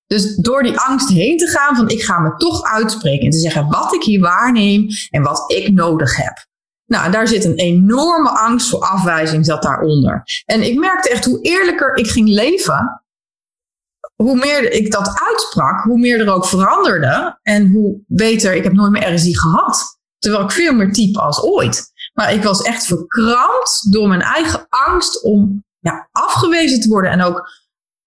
[0.07, 3.39] Dus door die angst heen te gaan van, ik ga me toch uitspreken en te
[3.39, 6.45] zeggen wat ik hier waarneem en wat ik nodig heb.
[6.85, 10.23] Nou, daar zit een enorme angst voor afwijzing zat daaronder.
[10.45, 13.02] En ik merkte echt hoe eerlijker ik ging leven,
[14.23, 17.39] hoe meer ik dat uitsprak, hoe meer er ook veranderde.
[17.41, 19.99] En hoe beter, ik heb nooit meer RSI gehad.
[20.17, 21.91] Terwijl ik veel meer type als ooit.
[22.13, 25.63] Maar ik was echt verkrampt door mijn eigen angst om
[26.11, 27.11] afgewezen te worden.
[27.11, 27.49] En ook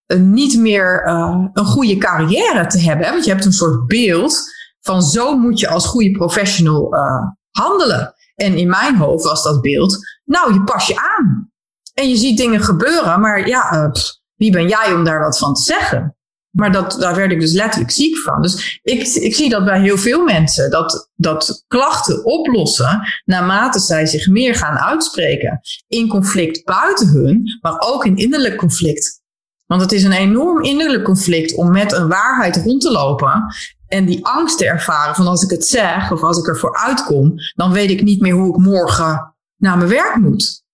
[0.07, 3.11] uh, niet meer uh, een goede carrière te hebben.
[3.11, 4.43] Want je hebt een soort beeld
[4.81, 8.15] van zo moet je als goede professional uh, handelen.
[8.35, 11.51] En in mijn hoofd was dat beeld, nou, je pas je aan.
[11.95, 13.91] En je ziet dingen gebeuren, maar ja,
[14.37, 16.17] wie ben jij om daar wat van te zeggen?
[16.51, 18.43] Maar dat, daar werd ik dus letterlijk ziek van.
[18.43, 24.07] Dus ik, ik zie dat bij heel veel mensen, dat, dat klachten oplossen naarmate zij
[24.07, 25.61] zich meer gaan uitspreken.
[25.89, 29.25] In conflict buiten hun, maar ook in innerlijk conflict.
[29.67, 33.55] Want het is een enorm innerlijk conflict om met een waarheid rond te lopen
[33.87, 37.35] en die angst te ervaren van als ik het zeg of als ik ervoor uitkom,
[37.55, 40.65] dan weet ik niet meer hoe ik morgen naar mijn werk moet.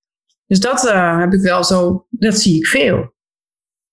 [0.46, 3.12] Dus dat uh, heb ik wel zo, dat zie ik veel.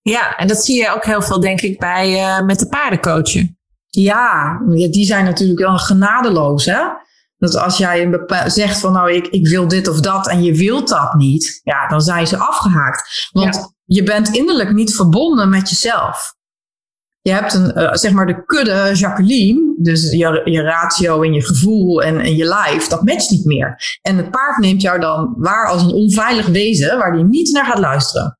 [0.01, 3.59] Ja, en dat zie je ook heel veel, denk ik, bij uh, met de paardencoachen.
[3.89, 6.81] Ja, die zijn natuurlijk wel genadeloos, hè?
[7.37, 10.53] Dat als jij een zegt van nou, ik, ik wil dit of dat en je
[10.53, 13.29] wilt dat niet, ja, dan zijn ze afgehaakt.
[13.31, 16.37] Want je bent innerlijk niet verbonden met jezelf.
[17.21, 21.45] Je hebt een, uh, zeg maar de kudde Jacqueline, dus je, je ratio en je
[21.45, 23.99] gevoel en, en je lijf, dat matcht niet meer.
[24.01, 27.65] En het paard neemt jou dan waar als een onveilig wezen waar die niet naar
[27.65, 28.38] gaat luisteren.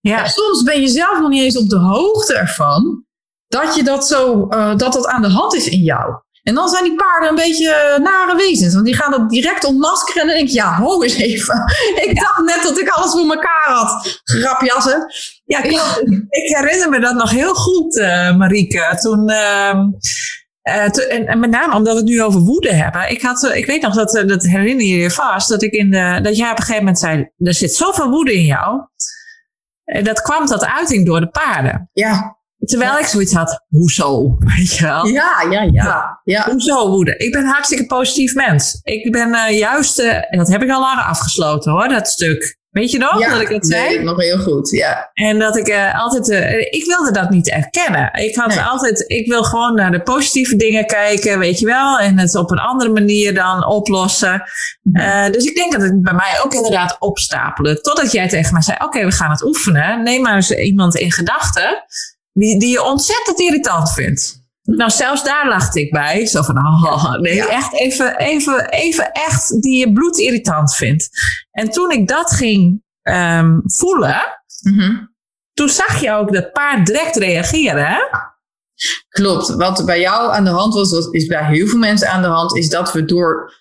[0.00, 0.26] Ja.
[0.26, 3.04] soms ben je zelf nog niet eens op de hoogte ervan
[3.46, 6.14] dat je dat zo, uh, dat dat aan de hand is in jou.
[6.42, 8.74] En dan zijn die paarden een beetje nare wezens.
[8.74, 10.22] Want die gaan dat direct ontmaskeren.
[10.22, 11.64] En dan denk je, ja, ho eens even.
[12.06, 14.20] Ik dacht net dat ik alles voor elkaar had.
[14.24, 15.06] Grapjassen.
[15.44, 15.80] Ja, ik
[16.30, 18.98] herinner me dat nog heel goed, uh, Marieke.
[19.00, 19.30] Toen...
[19.30, 19.74] Uh,
[20.62, 23.10] uh, te, en, en, met name omdat we het nu over woede hebben.
[23.10, 26.18] Ik, had, ik weet nog, dat, dat herinner je je vast, dat, ik in de,
[26.22, 28.80] dat jij op een gegeven moment zei: Er zit zoveel woede in jou.
[29.90, 31.90] En dat kwam tot uiting door de paarden.
[31.92, 32.38] Ja.
[32.58, 34.36] Terwijl ik zoiets had, hoezo?
[34.56, 35.06] Weet je wel?
[35.06, 36.20] Ja, ja, ja.
[36.24, 36.44] ja.
[36.50, 37.16] Hoezo woede?
[37.16, 38.80] Ik ben een hartstikke positief mens.
[38.82, 42.58] Ik ben uh, juist, uh, en dat heb ik al lang afgesloten hoor, dat stuk.
[42.70, 44.02] Weet je nog ja, dat ik het nee, zei?
[44.02, 45.10] nog heel goed, ja.
[45.12, 46.28] En dat ik uh, altijd,
[46.72, 48.12] ik wilde dat niet erkennen.
[48.12, 48.60] Ik had nee.
[48.60, 51.98] altijd, ik wil gewoon naar de positieve dingen kijken, weet je wel.
[51.98, 54.42] En het op een andere manier dan oplossen.
[54.92, 57.80] Uh, dus ik denk dat het bij mij ook inderdaad opstapelde.
[57.80, 60.02] Totdat jij tegen mij zei, oké, okay, we gaan het oefenen.
[60.02, 61.84] Neem maar eens iemand in gedachten
[62.32, 64.39] die, die je ontzettend irritant vindt.
[64.62, 66.26] Nou, zelfs daar lachte ik bij.
[66.26, 67.48] Zo van, oh, nee, ja.
[67.48, 71.08] echt even, even, even echt die je bloed irritant vindt.
[71.50, 74.20] En toen ik dat ging um, voelen,
[74.62, 75.14] mm -hmm.
[75.52, 77.86] toen zag je ook dat paard direct reageren.
[77.86, 77.98] Hè?
[79.08, 79.48] Klopt.
[79.48, 82.28] Wat bij jou aan de hand was, wat is bij heel veel mensen aan de
[82.28, 83.58] hand, is dat we door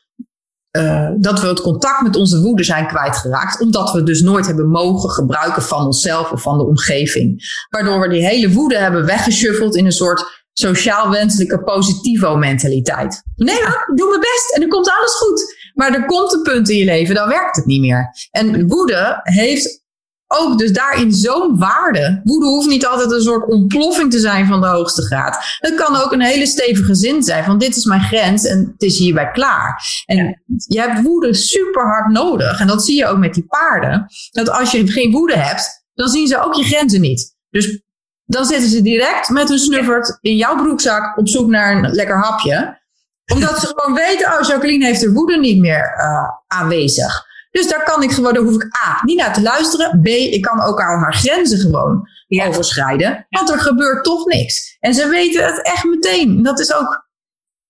[0.78, 4.46] uh, dat we het contact met onze woede zijn kwijtgeraakt, omdat we het dus nooit
[4.46, 7.42] hebben mogen gebruiken van onszelf of van de omgeving.
[7.70, 13.24] Waardoor we die hele woede hebben weggeshuffeld in een soort sociaal wenselijke positivo-mentaliteit.
[13.36, 15.70] Nee ik doe mijn best en dan komt alles goed.
[15.74, 18.28] Maar er komt een punt in je leven, dan werkt het niet meer.
[18.32, 19.84] En woede heeft
[20.28, 22.22] ook dus daarin zo'n waarde.
[22.24, 25.58] Woede hoeft niet altijd een soort ontploffing te zijn van de hoogste graad.
[25.60, 28.82] Het kan ook een hele stevige zin zijn van dit is mijn grens en het
[28.82, 29.84] is hierbij klaar.
[30.06, 32.60] En je hebt woede super hard nodig.
[32.60, 34.06] En dat zie je ook met die paarden.
[34.32, 37.36] Dat als je geen woede hebt, dan zien ze ook je grenzen niet.
[37.50, 37.82] Dus
[38.30, 42.18] dan zitten ze direct met hun snuffert in jouw broekzak op zoek naar een lekker
[42.18, 42.80] hapje.
[43.34, 47.26] Omdat ze gewoon weten, oh, Jacqueline heeft haar woede niet meer uh, aanwezig.
[47.52, 50.02] Dus daar kan ik gewoon, daar hoef ik A, niet naar te luisteren.
[50.02, 52.46] B, ik kan ook al haar grenzen gewoon ja.
[52.46, 53.26] overschrijden.
[53.30, 54.78] Want er gebeurt toch niks.
[54.80, 56.44] En ze weten het echt meteen.
[56.44, 57.09] Dat is ook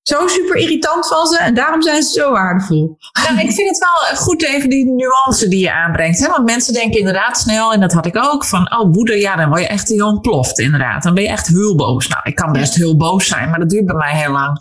[0.01, 1.37] zo super irritant van ze.
[1.39, 2.97] En daarom zijn ze zo waardevol.
[3.37, 6.19] Ik vind het wel goed even die nuance die je aanbrengt.
[6.19, 6.27] Hè?
[6.27, 9.49] Want mensen denken inderdaad snel, en dat had ik ook, van oh woede, ja dan
[9.49, 11.03] word je echt heel ontploft inderdaad.
[11.03, 12.07] Dan ben je echt heel boos.
[12.07, 14.57] Nou, ik kan best heel boos zijn, maar dat duurt bij mij heel lang.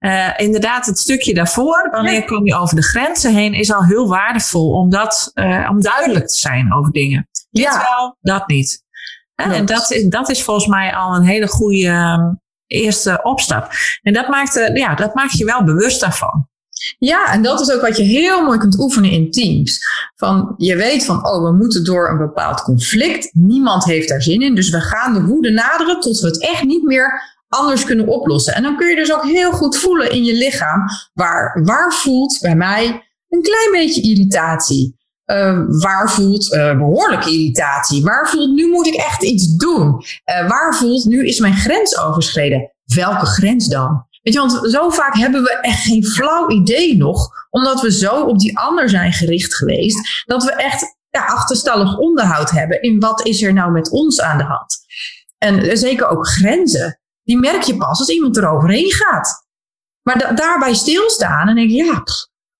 [0.00, 4.08] Uh, inderdaad, het stukje daarvoor, wanneer kom je over de grenzen heen, is al heel
[4.08, 7.28] waardevol om, dat, uh, om duidelijk te zijn over dingen.
[7.50, 7.78] Dit ja.
[7.78, 8.84] wel, dat niet.
[9.34, 12.32] En dat is, dat is volgens mij al een hele goede ehm,
[12.70, 13.72] eerste opstap.
[14.02, 16.48] En dat maakt, uh, ja, dat maakt je wel bewust daarvan.
[16.98, 19.80] Ja, en dat is ook wat je heel mooi kunt oefenen in teams.
[20.16, 23.30] Van, je weet van, oh, we moeten door een bepaald conflict.
[23.32, 24.54] Niemand heeft daar zin in.
[24.54, 28.54] Dus we gaan de woede naderen tot we het echt niet meer anders kunnen oplossen.
[28.54, 30.84] En dan kun je dus ook heel goed voelen in je lichaam.
[31.12, 32.84] Waar, waar voelt bij mij
[33.28, 34.98] een klein beetje irritatie?
[35.30, 38.02] Uh, waar voelt uh, behoorlijke irritatie?
[38.02, 39.86] Waar voelt nu moet ik echt iets doen?
[39.86, 42.72] Uh, waar voelt nu is mijn grens overschreden?
[42.84, 44.06] Welke grens dan?
[44.22, 48.22] Weet je, want zo vaak hebben we echt geen flauw idee nog, omdat we zo
[48.22, 53.42] op die ander zijn gericht geweest, dat we echt achterstallig onderhoud hebben in wat is
[53.42, 54.78] er nou met ons aan de hand.
[55.38, 59.48] En zeker ook grenzen, die merk je pas als iemand eroverheen gaat.
[60.02, 62.02] Maar da daarbij stilstaan en denk je, ja,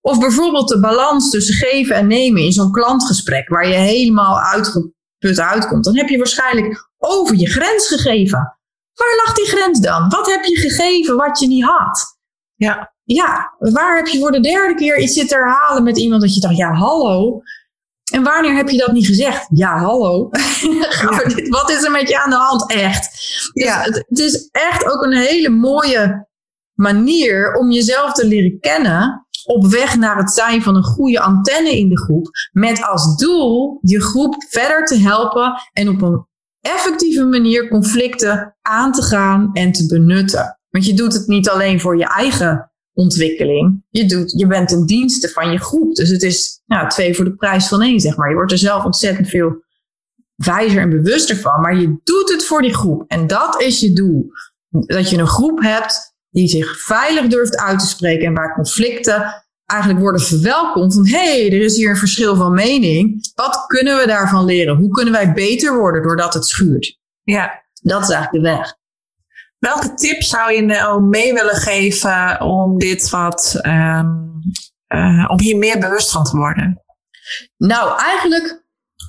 [0.00, 5.40] of bijvoorbeeld de balans tussen geven en nemen in zo'n klantgesprek, waar je helemaal uitgeput
[5.40, 5.84] uitkomt.
[5.84, 8.58] Dan heb je waarschijnlijk over je grens gegeven.
[8.94, 10.08] Waar lag die grens dan?
[10.08, 12.18] Wat heb je gegeven wat je niet had?
[12.54, 12.92] Ja.
[13.04, 16.40] Ja, waar heb je voor de derde keer iets zitten herhalen met iemand dat je
[16.40, 17.42] dacht, ja, hallo.
[18.12, 19.46] En wanneer heb je dat niet gezegd?
[19.50, 20.28] Ja, hallo.
[21.58, 22.70] Wat is er met je aan de hand?
[22.70, 23.10] Echt.
[23.52, 23.82] Dus ja.
[23.82, 26.28] het, het is echt ook een hele mooie
[26.74, 31.78] manier om jezelf te leren kennen op weg naar het zijn van een goede antenne
[31.78, 32.30] in de groep.
[32.52, 36.26] Met als doel je groep verder te helpen en op een
[36.60, 40.58] effectieve manier conflicten aan te gaan en te benutten.
[40.70, 43.84] Want je doet het niet alleen voor je eigen ontwikkeling.
[43.88, 45.94] Je, doet, je bent een dienste van je groep.
[45.94, 48.28] Dus het is nou, twee voor de prijs van één, zeg maar.
[48.28, 49.64] Je wordt er zelf ontzettend veel
[50.34, 51.60] wijzer en bewuster van.
[51.60, 53.04] Maar je doet het voor die groep.
[53.06, 54.30] En dat is je doel.
[54.68, 59.44] Dat je een groep hebt die zich veilig durft uit te spreken en waar conflicten
[59.66, 63.30] eigenlijk worden verwelkomd van hé, hey, er is hier een verschil van mening.
[63.34, 64.76] Wat kunnen we daarvan leren?
[64.76, 66.98] Hoe kunnen wij beter worden doordat het schuurt?
[67.22, 67.62] Ja.
[67.82, 68.74] Dat is eigenlijk de weg.
[69.58, 74.42] Welke tip zou je nou mee willen geven om dit wat, um,
[74.94, 76.82] uh, om hier meer bewust van te worden?
[77.56, 78.64] Nou, eigenlijk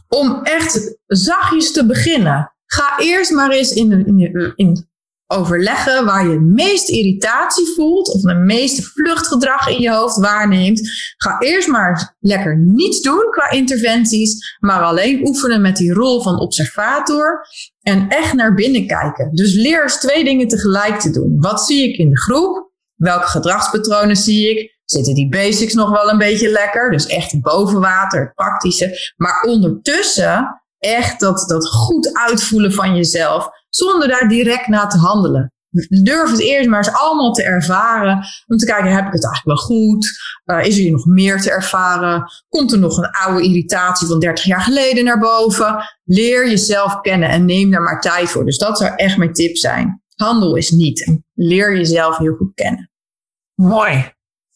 [0.08, 2.54] om echt zachtjes te beginnen.
[2.66, 4.91] Ga eerst maar eens in, de, in, in
[5.32, 10.82] overleggen waar je meest irritatie voelt of het meeste vluchtgedrag in je hoofd waarneemt.
[11.18, 16.40] Ga eerst maar lekker niets doen qua interventies, maar alleen oefenen met die rol van
[16.40, 17.48] observator
[17.82, 19.36] en echt naar binnen kijken.
[19.36, 21.36] Dus leer eens twee dingen tegelijk te doen.
[21.40, 22.70] Wat zie ik in de groep?
[22.96, 24.80] Welke gedragspatronen zie ik?
[24.86, 26.92] Zitten die basics nog wel een beetje lekker?
[26.92, 29.14] Dus echt boven water, praktische.
[29.18, 35.54] Maar ondertussen echt dat, dat goed uitvoelen van jezelf zonder daar direct naar te handelen.
[36.04, 38.26] Durf het eerst maar eens allemaal te ervaren.
[38.48, 40.10] Om te kijken, heb ik het eigenlijk wel goed?
[40.46, 42.24] Uh, is er hier nog meer te ervaren?
[42.50, 45.84] Komt er nog een oude irritatie van 30 jaar geleden naar boven?
[46.04, 48.46] Leer jezelf kennen en neem daar maar tijd voor.
[48.46, 50.02] Dus dat zou echt mijn tip zijn.
[50.16, 51.20] Handel is niet.
[51.34, 52.92] leer jezelf heel goed kennen.
[53.56, 54.14] Mooi.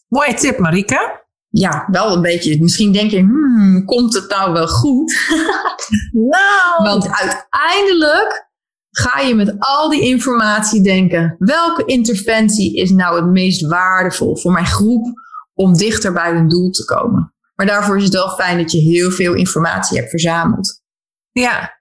[0.08, 1.15] Mooie tip, Marike.
[1.58, 2.62] Ja, wel een beetje.
[2.62, 5.28] Misschien denk je, hmm, komt het nou wel goed?
[6.12, 6.82] nou.
[6.82, 8.48] Want uiteindelijk
[8.90, 14.52] ga je met al die informatie denken: welke interventie is nou het meest waardevol voor
[14.52, 15.06] mijn groep
[15.54, 17.34] om dichter bij hun doel te komen?
[17.54, 20.82] Maar daarvoor is het wel fijn dat je heel veel informatie hebt verzameld.
[21.30, 21.80] Ja,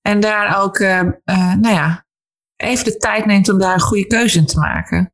[0.00, 2.06] en daar ook, uh, uh, nou ja,
[2.56, 5.12] even de tijd neemt om daar een goede keuze in te maken.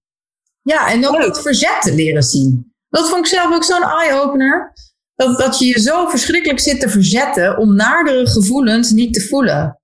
[0.63, 2.77] Ja, en ook het verzet te leren zien.
[2.89, 4.73] Dat vond ik zelf ook zo'n eye-opener.
[5.15, 9.81] Dat, dat je je zo verschrikkelijk zit te verzetten om naardere gevoelens niet te voelen.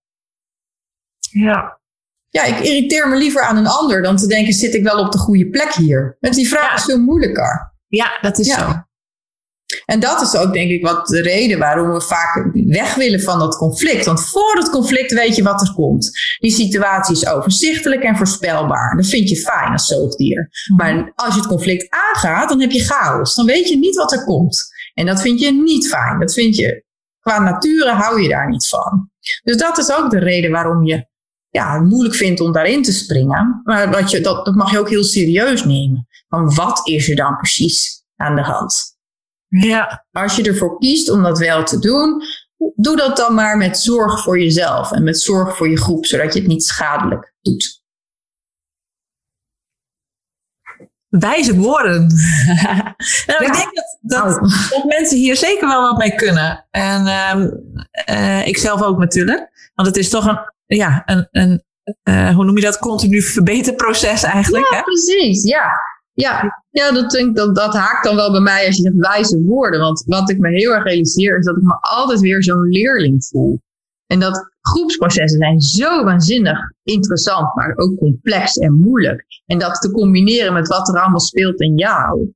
[1.19, 1.81] Ja.
[2.29, 5.13] Ja, ik irriteer me liever aan een ander dan te denken, zit ik wel op
[5.13, 6.17] de goede plek hier?
[6.21, 7.75] Want die vraag is veel moeilijker.
[7.89, 8.85] Ja, dat is zo.
[9.85, 13.39] En dat is ook denk ik wat de reden waarom we vaak weg willen van
[13.39, 14.05] dat conflict.
[14.05, 16.11] Want voor het conflict weet je wat er komt.
[16.39, 18.97] Die situatie is overzichtelijk en voorspelbaar.
[18.97, 20.49] Dat vind je fijn als zoogdier.
[20.69, 20.83] Mhm.
[20.83, 23.35] Maar als je het conflict aangaat, dan heb je chaos.
[23.35, 24.73] Dan weet je niet wat er komt.
[24.95, 26.19] En dat vind je niet fijn.
[26.19, 26.85] Dat vind je,
[27.21, 29.11] qua nature hou je daar niet van.
[29.43, 31.07] Dus dat is ook de reden waarom je
[31.49, 33.61] ja, moeilijk vindt om daarin te springen.
[33.65, 36.07] Maar wat je, dat, dat mag je ook heel serieus nemen.
[36.29, 38.94] Van wat is er dan precies aan de hand?
[39.61, 40.07] Ja.
[40.13, 42.23] Als je ervoor kiest om dat wel te doen,
[42.75, 46.33] doe dat dan maar met zorg voor jezelf en met zorg voor je groep, zodat
[46.33, 47.83] je het niet schadelijk doet.
[51.09, 52.07] Wijze woorden.
[53.27, 54.41] nou, Ik denk dat, dat,
[54.71, 56.67] dat, mensen hier zeker wel wat mee kunnen.
[56.71, 57.07] En
[58.11, 59.71] uh, ik zelf ook natuurlijk.
[59.75, 60.39] Want het is toch een,
[60.79, 61.65] ja, een, een
[62.05, 64.71] uh, hoe noem je dat, continu verbeterproces eigenlijk.
[64.71, 64.83] Ja, hè?
[64.83, 65.43] precies.
[65.43, 65.71] Ja,
[66.15, 69.43] ja, ja dat, denk, dat, dat haakt dan wel bij mij als je zegt wijze
[69.43, 69.81] woorden.
[69.81, 73.25] Want wat ik me heel erg realiseer is dat ik me altijd weer zo'n leerling
[73.25, 73.63] voel.
[74.07, 79.25] En dat groepsprocessen zijn zo waanzinnig interessant, maar ook complex en moeilijk.
[79.47, 82.33] En dat te combineren met wat er allemaal speelt in jou.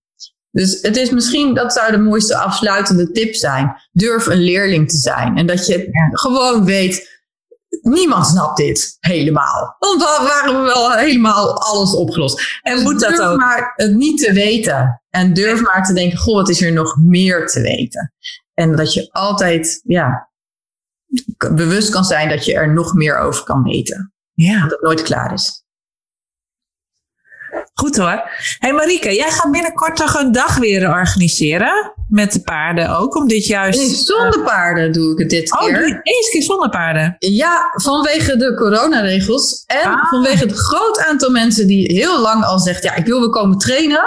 [0.51, 3.77] Dus het is misschien, dat zou de mooiste afsluitende tip zijn.
[3.93, 5.37] Durf een leerling te zijn.
[5.37, 7.18] En dat je gewoon weet,
[7.83, 9.77] Niemand snapt dit helemaal.
[9.79, 12.61] Want dan waren we wel helemaal alles opgelost.
[12.63, 13.39] En dus moet dat ook.
[13.39, 15.03] maar het niet te weten.
[15.11, 18.13] En durf maar te denken, goh, wat is er nog meer te weten?
[18.55, 20.31] En dat je altijd, ja,
[21.55, 24.13] bewust kan zijn dat je er nog meer over kan weten.
[24.33, 24.61] Ja.
[24.63, 25.67] Dat het nooit klaar is.
[27.81, 28.23] Goed hoor.
[28.59, 31.93] Hey Marike, jij gaat binnenkort toch een dag weer organiseren?
[32.09, 33.79] Met de paarden ook, om dit juist...
[33.79, 35.77] Nee, zonder paarden doe ik het dit oh, keer.
[35.77, 37.17] Oh, eens keer zonder paarden?
[37.19, 39.65] Ja, vanwege de coronaregels.
[39.67, 40.09] En ah.
[40.11, 42.83] vanwege het groot aantal mensen die heel lang al zegt...
[42.83, 44.05] ja, ik wil weer komen trainen,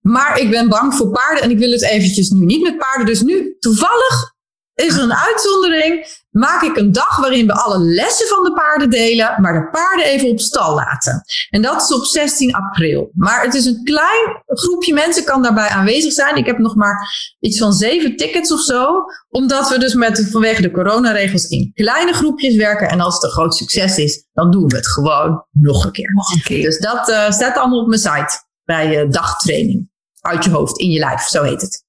[0.00, 1.42] maar ik ben bang voor paarden...
[1.42, 3.06] en ik wil het eventjes nu niet met paarden.
[3.06, 4.34] Dus nu, toevallig,
[4.74, 8.90] is er een uitzondering maak ik een dag waarin we alle lessen van de paarden
[8.90, 11.22] delen, maar de paarden even op stal laten.
[11.50, 13.10] En dat is op 16 april.
[13.14, 16.36] Maar het is een klein groepje mensen kan daarbij aanwezig zijn.
[16.36, 20.62] Ik heb nog maar iets van zeven tickets of zo, omdat we dus met, vanwege
[20.62, 22.88] de coronaregels in kleine groepjes werken.
[22.88, 26.12] En als het een groot succes is, dan doen we het gewoon nog een keer.
[26.12, 26.62] Nog een keer.
[26.62, 29.90] Dus dat uh, staat allemaal op mijn site bij uh, dagtraining.
[30.20, 31.84] Uit je hoofd, in je lijf, zo heet het.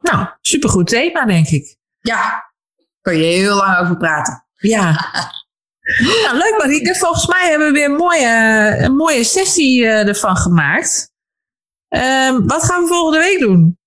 [0.00, 1.76] Nou, supergoed thema, denk ik.
[2.00, 2.52] Ja,
[3.04, 4.44] kan je heel lang over praten.
[4.56, 4.90] Ja.
[6.24, 6.94] nou, leuk Marieke.
[6.94, 11.12] Volgens mij hebben we weer een mooie, een mooie sessie uh, ervan gemaakt.
[11.88, 13.78] Um, wat gaan we volgende week doen?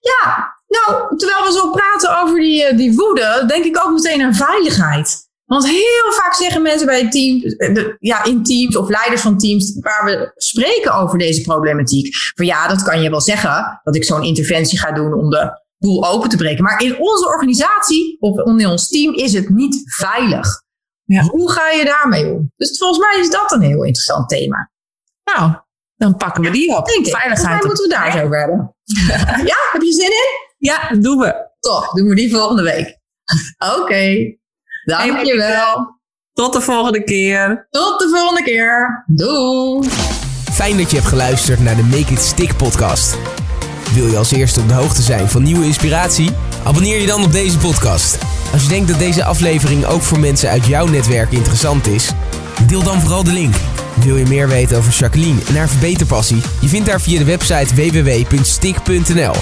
[0.00, 4.22] Ja, nou, terwijl we zo praten over die, uh, die woede, denk ik ook meteen
[4.22, 5.28] aan veiligheid.
[5.44, 9.78] Want heel vaak zeggen mensen bij teams, de, ja, in teams of leiders van teams
[9.80, 12.16] waar we spreken over deze problematiek.
[12.34, 15.59] Van ja, dat kan je wel zeggen, dat ik zo'n interventie ga doen om de
[15.80, 16.64] boel open te breken.
[16.64, 20.62] Maar in onze organisatie of in ons team is het niet veilig.
[21.04, 21.22] Ja.
[21.22, 22.52] Hoe ga je daarmee om?
[22.56, 24.70] Dus volgens mij is dat een heel interessant thema.
[25.24, 25.52] Nou,
[25.96, 26.86] dan pakken we die op.
[26.86, 27.16] Denk ik.
[27.16, 27.64] Veiligheid.
[27.64, 28.74] moeten we daar zo hebben.
[29.50, 30.48] ja, heb je zin in?
[30.58, 31.48] Ja, doen we.
[31.60, 32.98] Toch, doen we die volgende week.
[33.72, 33.80] Oké.
[33.80, 34.38] Okay.
[34.84, 36.00] Dankjewel.
[36.32, 37.66] Tot de volgende keer.
[37.70, 39.04] Tot de volgende keer.
[39.06, 39.88] Doei.
[40.52, 43.18] Fijn dat je hebt geluisterd naar de Make It Stick podcast.
[43.94, 46.30] Wil je als eerste op de hoogte zijn van nieuwe inspiratie?
[46.64, 48.18] Abonneer je dan op deze podcast.
[48.52, 52.12] Als je denkt dat deze aflevering ook voor mensen uit jouw netwerk interessant is,
[52.66, 53.54] deel dan vooral de link.
[54.04, 56.42] Wil je meer weten over Jacqueline en haar verbeterpassie?
[56.60, 59.34] Je vindt haar via de website www.stick.nl.